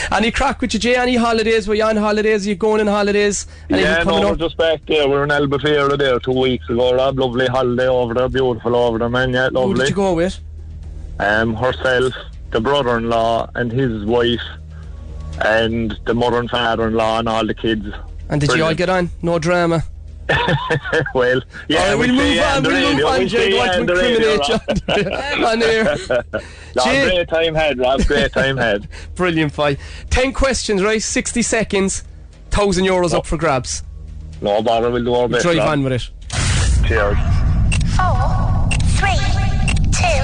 Any 0.11 0.31
crack 0.31 0.61
with 0.61 0.73
you, 0.73 0.79
Jay? 0.79 0.95
Any 0.95 1.17
holidays? 1.17 1.67
Were 1.67 1.75
you 1.75 1.83
on 1.83 1.97
holidays? 1.97 2.45
Are 2.45 2.49
you 2.49 2.55
going 2.55 2.79
on 2.79 2.87
holidays? 2.87 3.45
Anything 3.69 3.91
yeah, 3.91 3.97
no, 3.99 4.03
coming 4.05 4.29
we're 4.29 4.35
just 4.37 4.55
back 4.57 4.85
there. 4.85 5.09
We're 5.09 5.23
in 5.23 5.29
Albufeira 5.31 5.97
there 5.97 6.17
two 6.19 6.31
weeks 6.31 6.69
ago, 6.69 6.93
Rob. 6.95 7.19
Lovely 7.19 7.47
holiday 7.47 7.87
over 7.87 8.13
there, 8.13 8.29
beautiful 8.29 8.73
over 8.73 8.99
there, 8.99 9.09
man. 9.09 9.33
Yeah, 9.33 9.49
lovely. 9.51 9.73
Who 9.73 9.79
did 9.79 9.89
you 9.89 9.95
go 9.95 10.13
with? 10.13 10.39
Um, 11.19 11.55
herself, 11.55 12.13
the 12.51 12.61
brother-in-law, 12.61 13.49
and 13.55 13.69
his 13.69 14.05
wife, 14.05 14.39
and 15.43 15.93
the 16.05 16.13
mother 16.13 16.39
and 16.39 16.49
father-in-law, 16.49 17.19
and 17.19 17.27
all 17.27 17.45
the 17.45 17.53
kids. 17.53 17.85
And 18.29 18.39
did 18.39 18.53
you 18.53 18.63
all 18.63 18.73
get 18.73 18.87
on? 18.87 19.09
No 19.21 19.39
drama. 19.39 19.83
well, 21.13 21.41
yeah, 21.67 21.79
All 21.79 21.87
right, 21.87 21.95
we'll 21.95 22.07
say 22.07 22.35
move 22.35 22.43
on. 22.43 22.63
We'll 22.63 22.71
move 22.71 22.83
radio, 22.93 23.07
on, 23.07 23.19
we'll 23.19 23.27
Jay. 23.27 23.37
say 23.37 23.49
Don't 23.49 23.57
want 23.59 23.73
to 23.73 23.79
incriminate 23.81 25.37
you 25.37 25.45
on 25.45 25.63
air. 25.63 25.97
No, 26.75 26.83
Jay. 26.85 27.09
great 27.09 27.27
time 27.27 27.55
had, 27.55 27.77
Rob. 27.77 28.05
Great 28.05 28.31
time 28.31 28.57
had. 28.65 28.87
Brilliant, 29.15 29.51
fight. 29.51 29.79
Ten 30.09 30.31
questions, 30.31 30.81
right? 30.81 31.01
Sixty 31.01 31.41
seconds. 31.41 32.03
Thousand 32.51 32.85
euros 32.85 33.13
up 33.13 33.19
oh. 33.19 33.23
for 33.23 33.37
grabs. 33.37 33.83
No 34.41 34.61
bother, 34.61 34.91
we'll 34.91 35.03
do 35.03 35.13
our 35.13 35.27
best. 35.27 35.43
Drive 35.43 35.57
Rob. 35.57 35.69
on 35.69 35.83
with 35.83 35.93
it. 35.93 36.09
Cheers. 36.87 37.17
Four, 37.95 38.69
three, 38.95 39.17
two, 39.91 40.23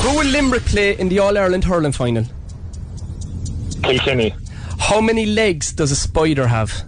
Who 0.00 0.18
will 0.18 0.26
Limerick 0.26 0.64
play 0.64 0.98
in 0.98 1.08
the 1.08 1.20
All 1.20 1.36
Ireland 1.38 1.64
hurling 1.64 1.92
final? 1.92 2.24
Kilkenny. 3.82 4.34
How 4.78 5.00
many 5.00 5.26
legs 5.26 5.72
does 5.72 5.92
a 5.92 5.96
spider 5.96 6.46
have? 6.48 6.84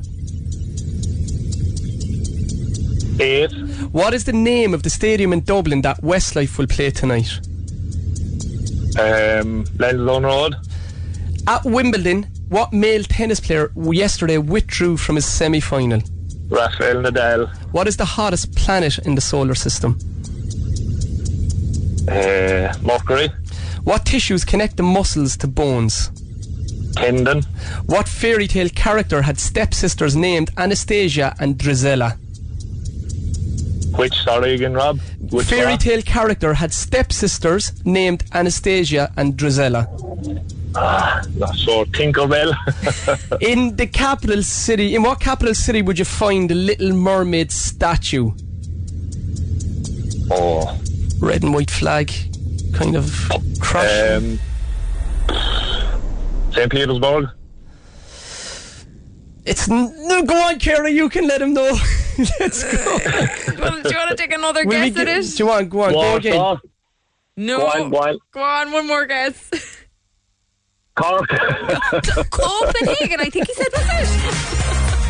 Eight. 3.21 3.51
What 3.91 4.15
is 4.15 4.25
the 4.25 4.33
name 4.33 4.75
of 4.75 4.83
the 4.83 4.91
stadium 4.91 5.33
in 5.33 5.41
Dublin 5.41 5.83
that 5.83 6.01
Westlife 6.03 6.57
will 6.57 6.69
play 6.69 6.91
tonight? 6.91 7.31
Um, 8.99 9.65
Road. 9.79 10.55
At 11.47 11.65
Wimbledon, 11.65 12.25
what 12.49 12.73
male 12.73 13.03
tennis 13.03 13.41
player 13.41 13.73
yesterday 13.77 14.39
withdrew 14.39 14.97
from 14.97 15.17
his 15.17 15.27
semi 15.27 15.61
final? 15.61 16.01
Rafael 16.49 17.03
Nadal. 17.03 17.49
What 17.73 17.89
is 17.89 17.97
the 17.97 18.05
hottest 18.05 18.55
planet 18.55 18.99
in 18.99 19.15
the 19.15 19.21
solar 19.21 19.55
system? 19.55 19.99
Uh, 22.09 22.73
Mercury. 22.83 23.31
What 23.85 24.07
tissues 24.07 24.45
connect 24.45 24.77
the 24.77 24.83
muscles 24.83 25.37
to 25.39 25.49
bones? 25.49 26.11
Tendon. 26.95 27.43
What 27.87 28.09
fairy 28.09 28.47
tale 28.47 28.69
character 28.71 29.23
had 29.23 29.39
stepsisters 29.39 30.17
named 30.17 30.51
Anastasia 30.57 31.35
and 31.39 31.57
Drizella? 31.57 32.17
Which, 33.99 34.15
sorry 34.23 34.55
again, 34.55 34.75
Rob? 34.75 35.01
Which 35.31 35.49
fairy 35.49 35.77
tale 35.77 36.03
character 36.03 36.55
had 36.55 36.73
stepsisters 36.73 37.85
named 37.85 38.23
Anastasia 38.33 39.13
and 39.17 39.35
Drizella. 39.37 39.89
Ah, 40.77 41.21
sure. 41.57 41.85
Tinkerbell. 41.87 42.53
in 43.41 43.75
the 43.75 43.89
capital 43.89 44.45
city, 44.45 44.95
in 44.95 45.03
what 45.03 45.19
capital 45.19 45.53
city 45.53 45.83
would 45.83 45.99
you 45.99 46.05
find 46.05 46.49
the 46.49 46.55
Little 46.55 46.93
Mermaid 46.93 47.51
statue? 47.51 48.31
oh. 50.31 50.81
Red 51.19 51.43
and 51.43 51.53
white 51.53 51.71
flag, 51.71 52.13
kind 52.75 52.95
of 52.95 53.13
crush. 53.59 54.13
Um, 54.13 54.39
St. 56.53 56.71
Petersburg. 56.71 57.31
It's 59.45 59.69
n- 59.69 59.93
no, 60.07 60.23
go 60.23 60.37
on, 60.37 60.61
Kerry. 60.61 60.93
You 60.93 61.09
can 61.09 61.27
let 61.27 61.43
him 61.43 61.53
know. 61.55 61.77
Let's 62.41 62.65
go. 62.65 62.99
do, 62.99 63.53
you 63.53 63.61
want, 63.61 63.83
do 63.85 63.91
you 63.91 63.97
want 63.97 64.11
to 64.11 64.17
take 64.17 64.33
another 64.33 64.65
Will 64.65 64.81
we 64.81 64.91
guess 64.91 64.99
at 64.99 65.09
it? 65.09 65.37
Do 65.37 65.45
you 65.45 65.47
want? 65.47 65.71
Go 65.71 65.83
on. 65.83 65.93
Go 65.93 66.17
again. 66.17 66.59
No. 67.37 67.59
Go 67.59 67.67
on, 67.67 67.91
go 67.91 67.97
on. 67.99 68.19
Go 68.33 68.43
on, 68.43 68.73
one 68.73 68.87
more 68.89 69.07
guess. 69.07 69.49
Cork. 70.97 71.29
Copenhagen, 72.31 73.21
I 73.21 73.31
think 73.31 73.47
he 73.47 73.55
said, 73.55 73.69
was 73.73 74.65
it? 74.65 74.68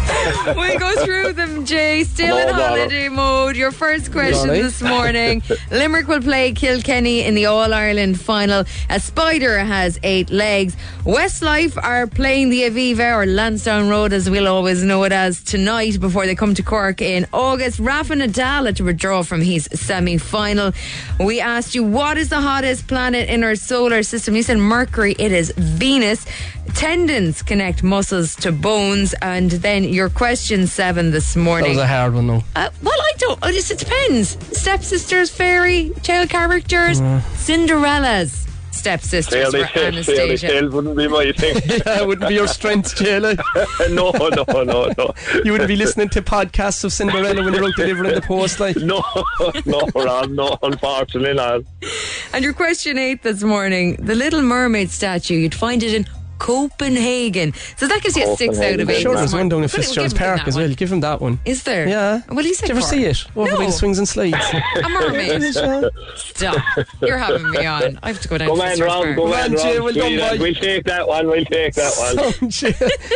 we 0.57 0.77
go 0.79 1.05
through 1.05 1.33
them, 1.35 1.65
Jay. 1.65 2.05
Still 2.05 2.37
No 2.37 2.49
in 2.49 2.55
holiday 2.55 3.09
mode. 3.09 3.57
Your 3.57 3.73
first 3.73 4.13
question 4.13 4.49
this 4.49 4.81
morning. 4.81 5.43
Limerick 5.71 6.09
will 6.09 6.21
play 6.21 6.53
Kilkenny 6.53 7.23
in 7.23 7.35
the 7.35 7.47
All 7.47 7.73
Ireland 7.75 8.21
final. 8.21 8.65
A 8.89 9.01
spider 9.01 9.59
has 9.59 9.99
eight 10.03 10.31
legs. 10.31 10.77
Westlife 11.05 11.83
are 11.83 12.07
playing 12.07 12.51
the 12.51 12.63
Aviva 12.63 13.17
or 13.17 13.27
Lansdowne 13.27 13.89
Road, 13.89 14.13
as 14.13 14.29
we'll 14.31 14.49
always 14.49 14.83
know 14.83 15.05
it 15.05 15.13
as, 15.13 15.43
tonight 15.43 16.01
before 16.01 16.27
they 16.27 16.35
come 16.35 16.55
to 16.55 16.63
Cork 16.63 17.01
in 17.01 17.27
August. 17.33 17.79
Rafa 17.79 18.15
Nadal 18.15 18.67
had 18.67 18.77
to 18.77 18.85
withdraw 18.85 19.23
from 19.23 19.41
his 19.41 19.69
semi 19.73 20.19
final. 20.19 20.73
We 21.21 21.41
asked 21.41 21.75
you, 21.75 21.85
what 21.85 22.17
is 22.19 22.29
the 22.29 22.41
hottest 22.41 22.87
planet 22.87 23.29
in 23.29 23.45
our 23.45 23.57
solar 23.57 24.03
system? 24.03 24.37
You 24.37 24.43
said 24.43 24.59
Mercury. 24.59 25.15
It 25.19 25.33
is 25.33 25.53
Venus. 25.57 26.27
Tendons 26.75 27.43
connect 27.43 27.83
muscles 27.83 28.37
to 28.37 28.53
bones. 28.53 29.15
And 29.23 29.51
then 29.51 29.85
your 29.99 30.09
question 30.09 30.67
seven 30.69 31.11
this 31.11 31.35
That 31.35 31.41
morning. 31.41 31.71
was 31.71 31.79
a 31.79 31.87
hard 31.87 32.15
one, 32.15 32.29
though. 32.29 32.43
Uh, 32.55 32.71
well, 32.83 32.95
I 33.01 33.13
don't. 33.19 33.39
Oh, 33.43 33.51
just 33.51 33.71
it 33.73 33.79
depends. 33.79 34.39
Stepsisters, 34.57 35.29
fairy 35.31 35.91
tale 36.03 36.27
characters, 36.27 37.03
Cinderella's 37.35 38.47
stepsisters 38.71 39.51
Fairy 39.51 39.65
for 39.67 39.73
tales, 39.73 40.09
Anastasia. 40.09 40.47
tales 40.47 40.73
wouldn't 40.73 40.97
be 40.97 41.09
my 41.09 41.33
thing. 41.37 41.57
yeah, 41.67 42.01
it 42.03 42.07
wouldn't 42.07 42.29
be 42.29 42.35
your 42.37 42.47
strength, 42.47 42.95
Jay. 42.95 43.19
like. 43.19 43.41
no, 43.91 44.13
no, 44.13 44.45
no, 44.63 44.93
no. 44.97 45.15
You 45.45 45.51
wouldn't 45.51 45.67
be 45.67 45.75
listening 45.75 46.09
to 46.11 46.23
podcasts 46.23 46.85
of 46.85 46.93
Cinderella 46.93 47.43
when 47.45 47.55
you're 47.55 47.65
out 47.65 47.73
delivering 47.77 48.15
the 48.15 48.21
post, 48.23 48.61
like. 48.61 48.77
No, 48.89 49.03
no, 49.67 49.81
Rob, 49.97 50.31
no, 50.31 50.57
unfortunately 50.63 51.35
not. 51.35 51.63
And 52.33 52.45
your 52.45 52.53
question 52.53 52.99
eight 52.99 53.23
this 53.25 53.43
morning: 53.43 53.97
the 53.97 54.15
Little 54.15 54.43
Mermaid 54.43 54.91
statue. 54.91 55.35
You'd 55.35 55.55
find 55.57 55.83
it 55.83 55.93
in 55.93 56.05
Copenhagen. 56.39 57.53
So 57.77 57.87
that 57.89 58.03
gives 58.03 58.17
you 58.17 58.33
a 58.33 58.37
six 58.37 58.59
out 58.59 58.81
of 58.81 58.89
eight. 58.91 59.03
Sure, 59.03 59.15
there's 59.15 59.33
one 59.33 59.49
down 59.49 59.63
in 59.63 59.69
But 59.69 59.73
we'll 59.75 59.83
Fitzgerald's 59.85 60.13
give 60.15 60.23
him 60.23 60.37
Park 60.37 60.49
as 60.49 60.55
one. 60.55 60.65
well. 60.65 60.75
Give 60.75 60.93
him 60.93 61.01
that 61.01 61.21
one. 61.21 61.41
Is 61.45 61.63
there? 61.65 61.89
Yeah. 61.89 62.23
Well, 62.29 62.45
you 62.45 62.55
said 62.55 62.67
Did 62.69 62.77
you 62.77 62.79
ever 62.79 62.81
Cork. 62.81 62.91
see 62.95 63.05
it? 63.05 63.25
Over 63.37 63.51
by 63.57 63.59
No. 63.63 63.67
the 63.67 63.73
swings 63.73 63.99
and 63.99 64.09
slides. 64.09 64.37
I'm 64.77 64.85
a 64.97 65.01
mermaid. 65.01 65.43
Stop. 66.17 66.57
You're 67.01 67.19
having 67.19 67.51
me 67.51 67.67
on. 67.67 67.99
I 68.03 68.09
have 68.09 68.21
to 68.21 68.29
go 68.29 68.39
down 68.39 68.49
Go 68.49 68.55
to 68.57 68.61
man, 68.63 68.69
Fitzgerald's 68.71 68.81
Rob, 68.81 69.05
Park. 69.05 69.17
go 69.17 69.25
Go 69.25 69.31
man, 69.31 69.45
on, 69.45 69.53
Rob. 69.53 69.63
Jay, 69.63 69.81
well 69.81 69.95
done, 69.95 70.39
boy. 70.39 70.43
We'll 70.43 70.55
take 70.55 70.85
that 70.85 71.09
one, 71.09 71.27
we'll 71.27 71.45
take 71.45 71.75
that 71.75 71.93
one. 71.97 72.45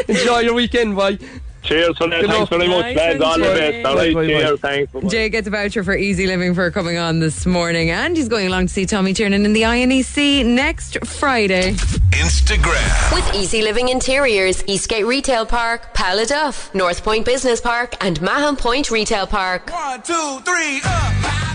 Enjoy 0.17 0.39
your 0.41 0.55
weekend, 0.55 0.97
boy. 0.97 1.19
Cheers 1.63 1.97
for 1.97 2.09
that. 2.09 2.21
Good 2.23 2.31
Thanks 2.31 2.51
luck. 2.51 2.61
very 2.61 2.69
much, 2.69 2.81
Nice 2.85 2.97
lads. 2.97 3.21
All 3.23 3.35
the 3.39 3.43
best. 3.45 3.87
All 3.87 3.95
right, 3.97 4.15
Bye, 4.15 4.21
bye, 4.21 4.27
bye. 4.27 4.27
cheers. 4.27 4.61
Thanks. 4.61 4.93
Jay 5.13 5.29
gets 5.29 5.47
a 5.47 5.51
voucher 5.51 5.85
for 5.85 5.95
Easy 5.95 6.27
Living 6.27 6.55
for 6.55 6.71
coming 6.73 6.99
on 6.99 7.21
this 7.21 7.47
morning, 7.47 7.91
and 7.91 8.17
he's 8.17 8.29
going 8.29 8.47
along 8.49 8.67
to 8.67 8.73
see 8.73 8.85
Tommy 8.85 9.13
Tiernan 9.15 9.45
in 9.45 9.53
the 9.53 9.63
INEC 9.63 10.45
next 10.45 10.99
Friday. 11.07 11.73
Instagram. 12.13 13.15
With 13.15 13.35
Easy 13.35 13.63
Living 13.63 13.89
Interiors, 13.89 14.65
Eastgate 14.67 15.07
Retail 15.07 15.47
Park, 15.47 15.95
Paladuff, 15.95 16.75
North 16.75 17.05
Point 17.05 17.25
Business 17.25 17.61
Park, 17.61 17.95
and 18.05 18.21
Mahon 18.21 18.57
Point 18.57 18.91
Retail 18.91 19.27
Park. 19.27 19.71
One, 19.73 20.03
two, 20.03 20.41
three, 20.45 20.81
up. 20.85 21.52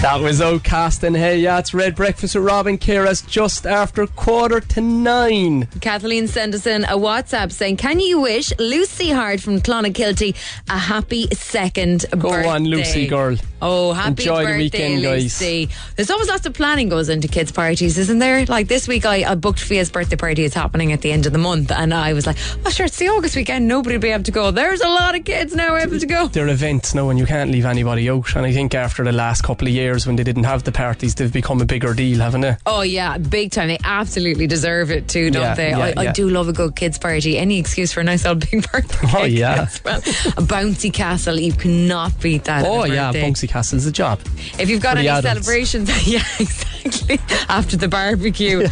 That 0.00 0.20
was 0.20 0.40
OutKast 0.40 1.02
and 1.02 1.16
Hey 1.16 1.40
Yeah, 1.40 1.58
it's 1.58 1.74
Red 1.74 1.96
Breakfast 1.96 2.36
with 2.36 2.44
Robin 2.44 2.78
Kira's 2.78 3.20
just 3.22 3.66
after 3.66 4.06
quarter 4.06 4.60
to 4.60 4.80
nine. 4.80 5.66
Kathleen 5.80 6.28
sent 6.28 6.54
us 6.54 6.68
in 6.68 6.84
a 6.84 6.96
WhatsApp 6.96 7.50
saying, 7.50 7.78
Can 7.78 7.98
you 7.98 8.20
wish 8.20 8.52
Lucy 8.60 9.10
Hard 9.10 9.42
from 9.42 9.60
Clonakilty 9.60 10.36
a 10.70 10.78
happy 10.78 11.26
second 11.34 12.06
Go 12.12 12.30
birthday? 12.30 12.48
on, 12.48 12.64
Lucy 12.66 13.08
girl. 13.08 13.36
Oh, 13.60 13.92
happy 13.92 14.22
Enjoy 14.22 14.38
the 14.38 14.44
birthday, 14.44 14.56
weekend, 14.58 15.02
guys. 15.02 15.22
Lucy. 15.24 15.68
There's 15.96 16.10
always 16.10 16.28
lots 16.28 16.46
of 16.46 16.54
planning 16.54 16.88
goes 16.88 17.08
into 17.08 17.26
kids' 17.26 17.50
parties, 17.50 17.98
isn't 17.98 18.20
there? 18.20 18.46
Like 18.46 18.68
this 18.68 18.86
week, 18.86 19.04
I, 19.04 19.32
I 19.32 19.34
booked 19.34 19.58
Fia's 19.58 19.90
birthday 19.90 20.14
party. 20.14 20.44
It's 20.44 20.54
happening 20.54 20.92
at 20.92 21.00
the 21.00 21.10
end 21.10 21.26
of 21.26 21.32
the 21.32 21.40
month. 21.40 21.72
And 21.72 21.92
I 21.92 22.12
was 22.12 22.24
like, 22.24 22.36
oh, 22.64 22.70
sure, 22.70 22.86
it's 22.86 22.98
the 22.98 23.08
August 23.08 23.34
weekend. 23.34 23.66
Nobody 23.66 23.96
will 23.96 24.02
be 24.02 24.10
able 24.10 24.22
to 24.22 24.30
go. 24.30 24.52
There's 24.52 24.80
a 24.80 24.86
lot 24.88 25.16
of 25.16 25.24
kids 25.24 25.56
now 25.56 25.74
able 25.74 25.98
to 25.98 26.06
go. 26.06 26.28
They're 26.28 26.46
events 26.46 26.94
now 26.94 27.08
and 27.08 27.18
you 27.18 27.26
can't 27.26 27.50
leave 27.50 27.64
anybody 27.66 28.08
out. 28.08 28.36
And 28.36 28.46
I 28.46 28.52
think 28.52 28.76
after 28.76 29.02
the 29.02 29.10
last 29.10 29.42
couple 29.42 29.66
of 29.66 29.74
years 29.74 29.87
when 30.06 30.16
they 30.16 30.24
didn't 30.24 30.44
have 30.44 30.64
the 30.64 30.72
parties, 30.72 31.14
they've 31.14 31.32
become 31.32 31.60
a 31.60 31.64
bigger 31.64 31.94
deal, 31.94 32.18
haven't 32.20 32.40
they? 32.42 32.56
Oh, 32.66 32.82
yeah, 32.82 33.18
big 33.18 33.50
time. 33.52 33.68
They 33.68 33.78
absolutely 33.84 34.46
deserve 34.46 34.90
it 34.90 35.08
too, 35.08 35.30
don't 35.30 35.42
Yeah, 35.42 35.54
they? 35.54 35.70
yeah, 35.70 35.92
I, 35.96 36.08
I 36.08 36.12
do 36.12 36.28
love 36.28 36.48
a 36.48 36.52
good 36.52 36.76
kids' 36.76 36.98
party. 36.98 37.38
Any 37.38 37.58
excuse 37.58 37.92
for 37.92 38.00
a 38.00 38.04
nice 38.04 38.24
old 38.26 38.48
big 38.50 38.70
birthday. 38.70 39.08
Oh, 39.18 39.24
yeah. 39.24 39.68
well. 39.84 39.98
A 39.98 40.42
bouncy 40.42 40.92
castle, 40.92 41.38
you 41.38 41.52
cannot 41.52 42.20
beat 42.20 42.44
that. 42.44 42.64
at 42.64 42.70
Oh, 42.70 42.84
yeah. 42.84 43.12
Bouncy 43.12 43.48
Castle's 43.48 43.86
a 43.86 43.92
job. 43.92 44.20
If 44.58 44.68
you've 44.68 44.82
got 44.82 44.96
any 44.98 45.08
adults. 45.08 45.26
celebrations, 45.46 46.06
yeah, 46.08 46.22
exactly. 46.38 47.18
After 47.48 47.76
the 47.76 47.88
barbecue, 47.88 48.68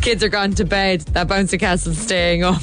kids 0.00 0.22
are 0.22 0.28
gone 0.28 0.52
to 0.52 0.64
bed. 0.64 1.00
That 1.12 1.28
bouncy 1.28 1.58
castle's 1.58 1.98
staying 1.98 2.42
up. 2.44 2.60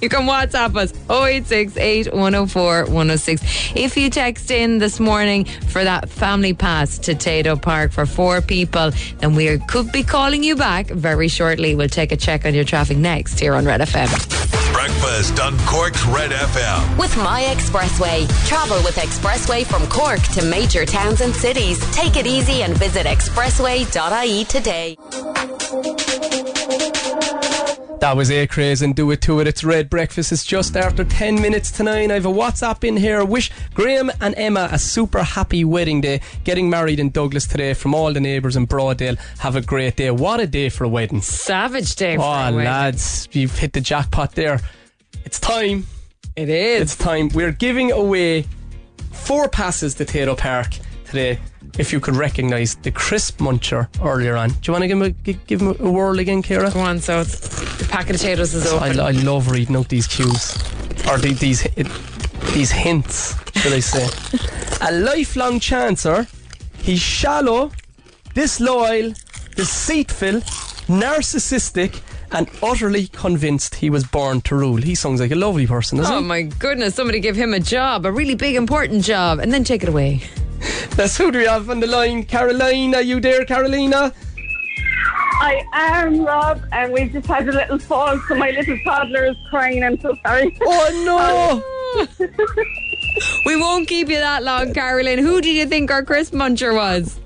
You 0.00 0.08
can 0.08 0.22
WhatsApp 0.22 0.76
us 0.76 0.92
0868 1.10 2.12
104 2.12 2.84
106. 2.84 3.42
If 3.74 3.96
you 3.96 4.10
text 4.10 4.50
in 4.50 4.78
this 4.78 5.00
morning 5.00 5.44
for 5.44 5.82
that 5.82 6.08
family 6.08 6.54
pass 6.54 6.98
to 6.98 7.14
Tayto 7.14 7.60
Park 7.60 7.92
for 7.92 8.06
four 8.06 8.40
people, 8.40 8.92
then 9.18 9.34
we 9.34 9.58
could 9.58 9.90
be 9.90 10.02
calling 10.02 10.44
you 10.44 10.54
back 10.56 10.86
very 10.86 11.28
shortly. 11.28 11.74
We'll 11.74 11.88
take 11.88 12.12
a 12.12 12.16
check 12.16 12.46
on 12.46 12.54
your 12.54 12.64
traffic 12.64 12.96
next 12.96 13.40
here 13.40 13.54
on 13.54 13.64
Red 13.64 13.80
FM. 13.80 14.08
Breakfast 14.72 15.40
on 15.40 15.58
Cork's 15.66 16.04
Red 16.06 16.30
FM. 16.30 16.98
With 16.98 17.16
My 17.16 17.42
Expressway. 17.54 18.28
Travel 18.46 18.76
with 18.84 18.96
Expressway 18.96 19.66
from 19.66 19.86
Cork 19.88 20.20
to 20.34 20.44
major 20.44 20.84
towns 20.86 21.20
and 21.20 21.34
cities. 21.34 21.78
Take 21.92 22.16
it 22.16 22.26
easy 22.26 22.62
and 22.62 22.76
visit 22.76 23.06
expressway.ie 23.06 24.44
today. 24.44 24.96
That 28.00 28.16
was 28.16 28.30
Acraze 28.30 28.80
and 28.82 28.94
Do 28.94 29.10
It 29.10 29.20
To 29.22 29.40
It. 29.40 29.48
It's 29.48 29.64
Red 29.64 29.90
Breakfast. 29.90 30.30
It's 30.30 30.44
just 30.44 30.76
after 30.76 31.02
10 31.02 31.40
minutes 31.42 31.72
to 31.72 31.82
9. 31.82 32.10
I 32.12 32.14
have 32.14 32.26
a 32.26 32.30
WhatsApp 32.32 32.84
in 32.84 32.96
here. 32.96 33.24
Wish 33.24 33.50
Graham 33.74 34.08
and 34.20 34.36
Emma 34.36 34.68
a 34.70 34.78
super 34.78 35.20
happy 35.24 35.64
wedding 35.64 36.00
day. 36.00 36.20
Getting 36.44 36.70
married 36.70 37.00
in 37.00 37.10
Douglas 37.10 37.44
today 37.48 37.74
from 37.74 37.94
all 37.96 38.12
the 38.12 38.20
neighbours 38.20 38.54
in 38.54 38.68
Broaddale. 38.68 39.18
Have 39.40 39.56
a 39.56 39.60
great 39.60 39.96
day. 39.96 40.12
What 40.12 40.38
a 40.38 40.46
day 40.46 40.68
for 40.68 40.84
a 40.84 40.88
wedding. 40.88 41.20
Savage 41.22 41.96
day 41.96 42.14
for 42.16 42.22
Oh, 42.22 42.26
a 42.26 42.42
wedding. 42.52 42.58
lads, 42.70 43.28
you've 43.32 43.58
hit 43.58 43.72
the 43.72 43.80
jackpot 43.80 44.32
there. 44.36 44.60
It's 45.24 45.40
time. 45.40 45.84
It 46.36 46.48
is. 46.48 46.82
It's 46.82 46.96
time. 46.96 47.30
We're 47.34 47.50
giving 47.52 47.90
away 47.90 48.46
four 49.10 49.48
passes 49.48 49.94
to 49.96 50.04
Tayto 50.04 50.38
Park 50.38 50.68
today. 51.06 51.40
If 51.78 51.92
you 51.92 52.00
could 52.00 52.16
recognise 52.16 52.74
the 52.76 52.90
crisp 52.90 53.38
muncher 53.38 53.88
earlier 54.02 54.36
on. 54.36 54.48
Do 54.48 54.56
you 54.66 54.72
want 54.72 54.82
to 54.82 54.88
give 54.88 54.96
him 54.98 55.02
a, 55.04 55.10
gi- 55.10 55.38
give 55.46 55.60
him 55.62 55.76
a 55.78 55.90
whirl 55.90 56.18
again, 56.18 56.42
Kira? 56.42 56.72
Go 56.72 56.80
on, 56.80 56.98
so 56.98 57.20
it's, 57.20 57.57
the 57.78 57.86
packet 57.88 58.16
of 58.16 58.20
potatoes 58.20 58.54
is 58.54 58.72
I, 58.72 58.88
open. 58.88 59.00
I 59.00 59.10
love 59.10 59.50
reading 59.50 59.76
out 59.76 59.88
these 59.88 60.06
cues. 60.06 60.56
Or 61.08 61.18
the, 61.18 61.32
these 61.38 61.64
it, 61.64 61.86
these 62.52 62.70
hints, 62.70 63.34
should 63.60 63.72
I 63.72 63.80
say. 63.80 64.06
a 64.88 64.92
lifelong 64.92 65.60
chancer. 65.60 66.28
He's 66.76 67.00
shallow, 67.00 67.72
disloyal, 68.34 69.12
deceitful, 69.54 70.40
narcissistic, 70.88 72.00
and 72.32 72.50
utterly 72.62 73.08
convinced 73.08 73.76
he 73.76 73.90
was 73.90 74.04
born 74.04 74.40
to 74.42 74.54
rule. 74.54 74.76
He 74.76 74.94
sounds 74.94 75.20
like 75.20 75.30
a 75.30 75.36
lovely 75.36 75.66
person, 75.66 75.98
doesn't 75.98 76.12
he? 76.12 76.18
Oh 76.18 76.22
he? 76.22 76.26
my 76.26 76.42
goodness, 76.42 76.94
somebody 76.94 77.20
give 77.20 77.36
him 77.36 77.54
a 77.54 77.60
job, 77.60 78.06
a 78.06 78.12
really 78.12 78.34
big, 78.34 78.56
important 78.56 79.04
job, 79.04 79.38
and 79.38 79.52
then 79.52 79.64
take 79.64 79.82
it 79.82 79.88
away. 79.88 80.22
That's 80.90 81.16
who 81.16 81.30
do 81.30 81.38
we 81.38 81.46
have 81.46 81.70
on 81.70 81.80
the 81.80 81.86
line? 81.86 82.24
Caroline, 82.24 82.94
are 82.94 83.02
you 83.02 83.20
there, 83.20 83.44
Carolina? 83.44 84.12
I 85.40 85.64
am 85.72 86.24
Rob, 86.24 86.62
and 86.72 86.92
we've 86.92 87.12
just 87.12 87.26
had 87.26 87.48
a 87.48 87.52
little 87.52 87.78
fall, 87.78 88.18
so 88.28 88.34
my 88.34 88.50
little 88.50 88.78
toddler 88.84 89.26
is 89.26 89.36
crying. 89.50 89.84
I'm 89.84 89.98
so 90.00 90.16
sorry. 90.26 90.56
Oh 90.62 91.62
no! 91.98 92.06
we 93.46 93.56
won't 93.56 93.88
keep 93.88 94.08
you 94.08 94.16
that 94.18 94.42
long, 94.42 94.74
Carolyn. 94.74 95.18
Who 95.18 95.40
do 95.40 95.50
you 95.50 95.66
think 95.66 95.90
our 95.90 96.02
Chris 96.04 96.30
Muncher 96.30 96.74
was? 96.74 97.20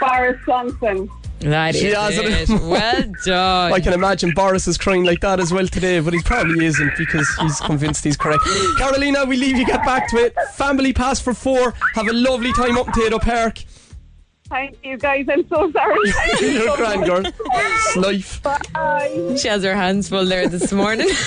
Boris 0.00 0.38
Johnson. 0.46 1.08
That 1.40 1.74
She 1.74 1.88
is 1.88 1.94
has 1.94 2.18
it. 2.18 2.50
it. 2.50 2.62
Well 2.62 3.04
done. 3.24 3.72
I 3.72 3.78
can 3.80 3.92
imagine 3.92 4.30
Boris 4.34 4.66
is 4.66 4.78
crying 4.78 5.04
like 5.04 5.20
that 5.20 5.40
as 5.40 5.52
well 5.52 5.66
today, 5.68 6.00
but 6.00 6.14
he 6.14 6.20
probably 6.22 6.64
isn't 6.64 6.96
because 6.96 7.28
he's 7.40 7.60
convinced 7.60 8.02
he's 8.02 8.16
correct. 8.16 8.42
Carolina, 8.78 9.24
we 9.26 9.36
leave 9.36 9.56
you 9.58 9.66
get 9.66 9.84
back 9.84 10.08
to 10.10 10.16
it. 10.16 10.34
Family 10.54 10.92
pass 10.92 11.20
for 11.20 11.34
four. 11.34 11.74
Have 11.94 12.08
a 12.08 12.12
lovely 12.14 12.52
time 12.54 12.78
up 12.78 12.86
in 12.88 12.92
Tayto 12.94 13.20
Park. 13.20 13.58
Thank 14.54 14.78
you, 14.84 14.96
guys. 14.96 15.26
I'm 15.28 15.48
so 15.48 15.68
sorry. 15.72 16.12
You're 16.40 16.74
a 16.74 16.76
grand 16.76 17.04
girl. 17.04 17.22
It's 17.26 17.96
life. 17.96 18.40
Bye. 18.40 19.34
She 19.36 19.48
has 19.48 19.64
her 19.64 19.74
hands 19.74 20.08
full 20.08 20.24
there 20.26 20.46
this 20.48 20.72
morning. 20.72 21.08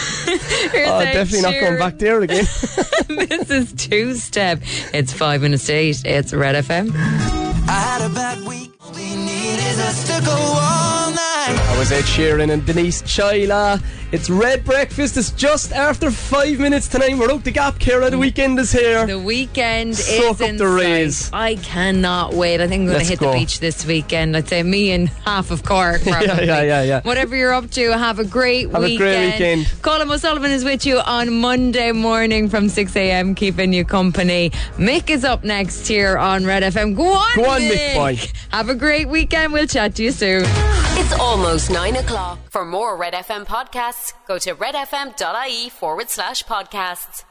Oh, 0.70 1.00
Ed 1.00 1.13
definitely 1.13 1.42
not 1.42 1.60
going 1.60 1.80
back 1.80 1.98
there 1.98 2.22
again. 2.22 2.46
this 3.08 3.50
is 3.50 3.74
two 3.74 4.16
step. 4.16 4.60
It's 4.94 5.12
five 5.13 5.42
minutes 5.42 5.66
to 5.68 5.74
eight. 5.74 6.04
It's 6.06 6.34
Red 6.34 6.63
FM. 6.63 6.92
I 6.94 7.72
had 7.72 8.10
a 8.10 8.13
bad 8.13 8.46
week. 8.48 8.72
All 8.82 8.92
we 8.94 9.16
need 9.16 9.60
is 9.60 9.80
us 9.80 10.08
to 10.08 10.26
go 10.26 10.32
all 10.34 10.97
That 11.48 11.78
was 11.80 11.92
Ed 11.94 12.04
Sheeran 12.04 12.52
and 12.52 12.66
Denise 12.66 13.02
Chaila. 13.04 13.82
It's 14.12 14.30
Red 14.30 14.66
Breakfast. 14.66 15.16
It's 15.16 15.32
just 15.32 15.72
after 15.72 16.12
five 16.12 16.60
minutes 16.60 16.88
tonight. 16.90 17.18
We're 17.18 17.32
out 17.32 17.44
the 17.46 17.52
gap, 17.52 17.76
Kira. 17.76 18.10
The 18.12 18.18
weekend 18.18 18.60
is 18.60 18.72
here. 18.72 19.06
The 19.06 19.18
weekend 19.20 19.96
Soak 19.96 20.36
is 20.36 20.42
up 20.42 20.50
in 20.50 20.58
the 20.58 20.68
rays. 20.68 21.30
I 21.32 21.56
cannot 21.56 22.34
wait. 22.34 22.60
I 22.60 22.68
think 22.68 22.82
I'm 22.82 22.88
going 22.88 23.00
to 23.00 23.06
hit 23.06 23.20
go. 23.20 23.32
the 23.32 23.38
beach 23.38 23.60
this 23.62 23.86
weekend. 23.86 24.36
I'd 24.36 24.48
say 24.50 24.62
me 24.64 24.92
and 24.92 25.08
half 25.26 25.50
of 25.52 25.64
Cork. 25.64 26.02
Probably. 26.04 26.28
Yeah, 26.28 26.42
yeah, 26.42 26.62
yeah, 26.64 26.82
yeah. 26.84 27.02
Whatever 27.02 27.36
you're 27.36 27.54
up 27.54 27.70
to, 27.72 27.98
have 27.98 28.20
a 28.20 28.26
great 28.26 28.70
Have 28.72 28.82
a 28.82 28.86
weekend. 28.86 29.00
great 29.00 29.32
weekend. 29.34 29.72
Colin 29.82 30.10
O'Sullivan 30.12 30.52
is 30.52 30.64
with 30.66 30.86
you 30.86 31.00
on 31.00 31.40
Monday 31.40 31.92
morning 31.94 32.50
from 32.50 32.68
6 32.70 32.94
a.m. 32.96 33.36
keeping 33.36 33.72
you 33.72 33.86
company. 33.86 34.50
Mick 34.78 35.10
is 35.10 35.24
up 35.24 35.44
next 35.46 35.88
here 35.88 36.18
on 36.18 36.46
Red 36.46 36.64
FM. 36.64 36.96
Go 36.96 37.14
on, 37.14 37.36
Go 37.36 37.46
on, 37.50 37.62
Mick 37.62 37.96
boy. 37.96 38.20
Have 38.50 38.68
a 38.70 38.76
great 38.76 39.08
weekend. 39.08 39.54
We'll 39.54 39.68
chat 39.68 39.96
to 39.96 40.04
you 40.04 40.12
soon. 40.12 40.44
It's 41.00 41.14
almost 41.20 41.70
nine 41.70 41.96
o'clock. 41.98 42.40
For 42.50 42.66
more 42.66 42.98
Red 42.98 43.14
FM 43.14 43.46
podcasts, 43.46 44.14
go 44.28 44.40
to 44.40 44.56
redfm.ie 44.56 45.70
forward 45.70 46.10
slash 46.10 46.44
podcasts. 46.44 47.24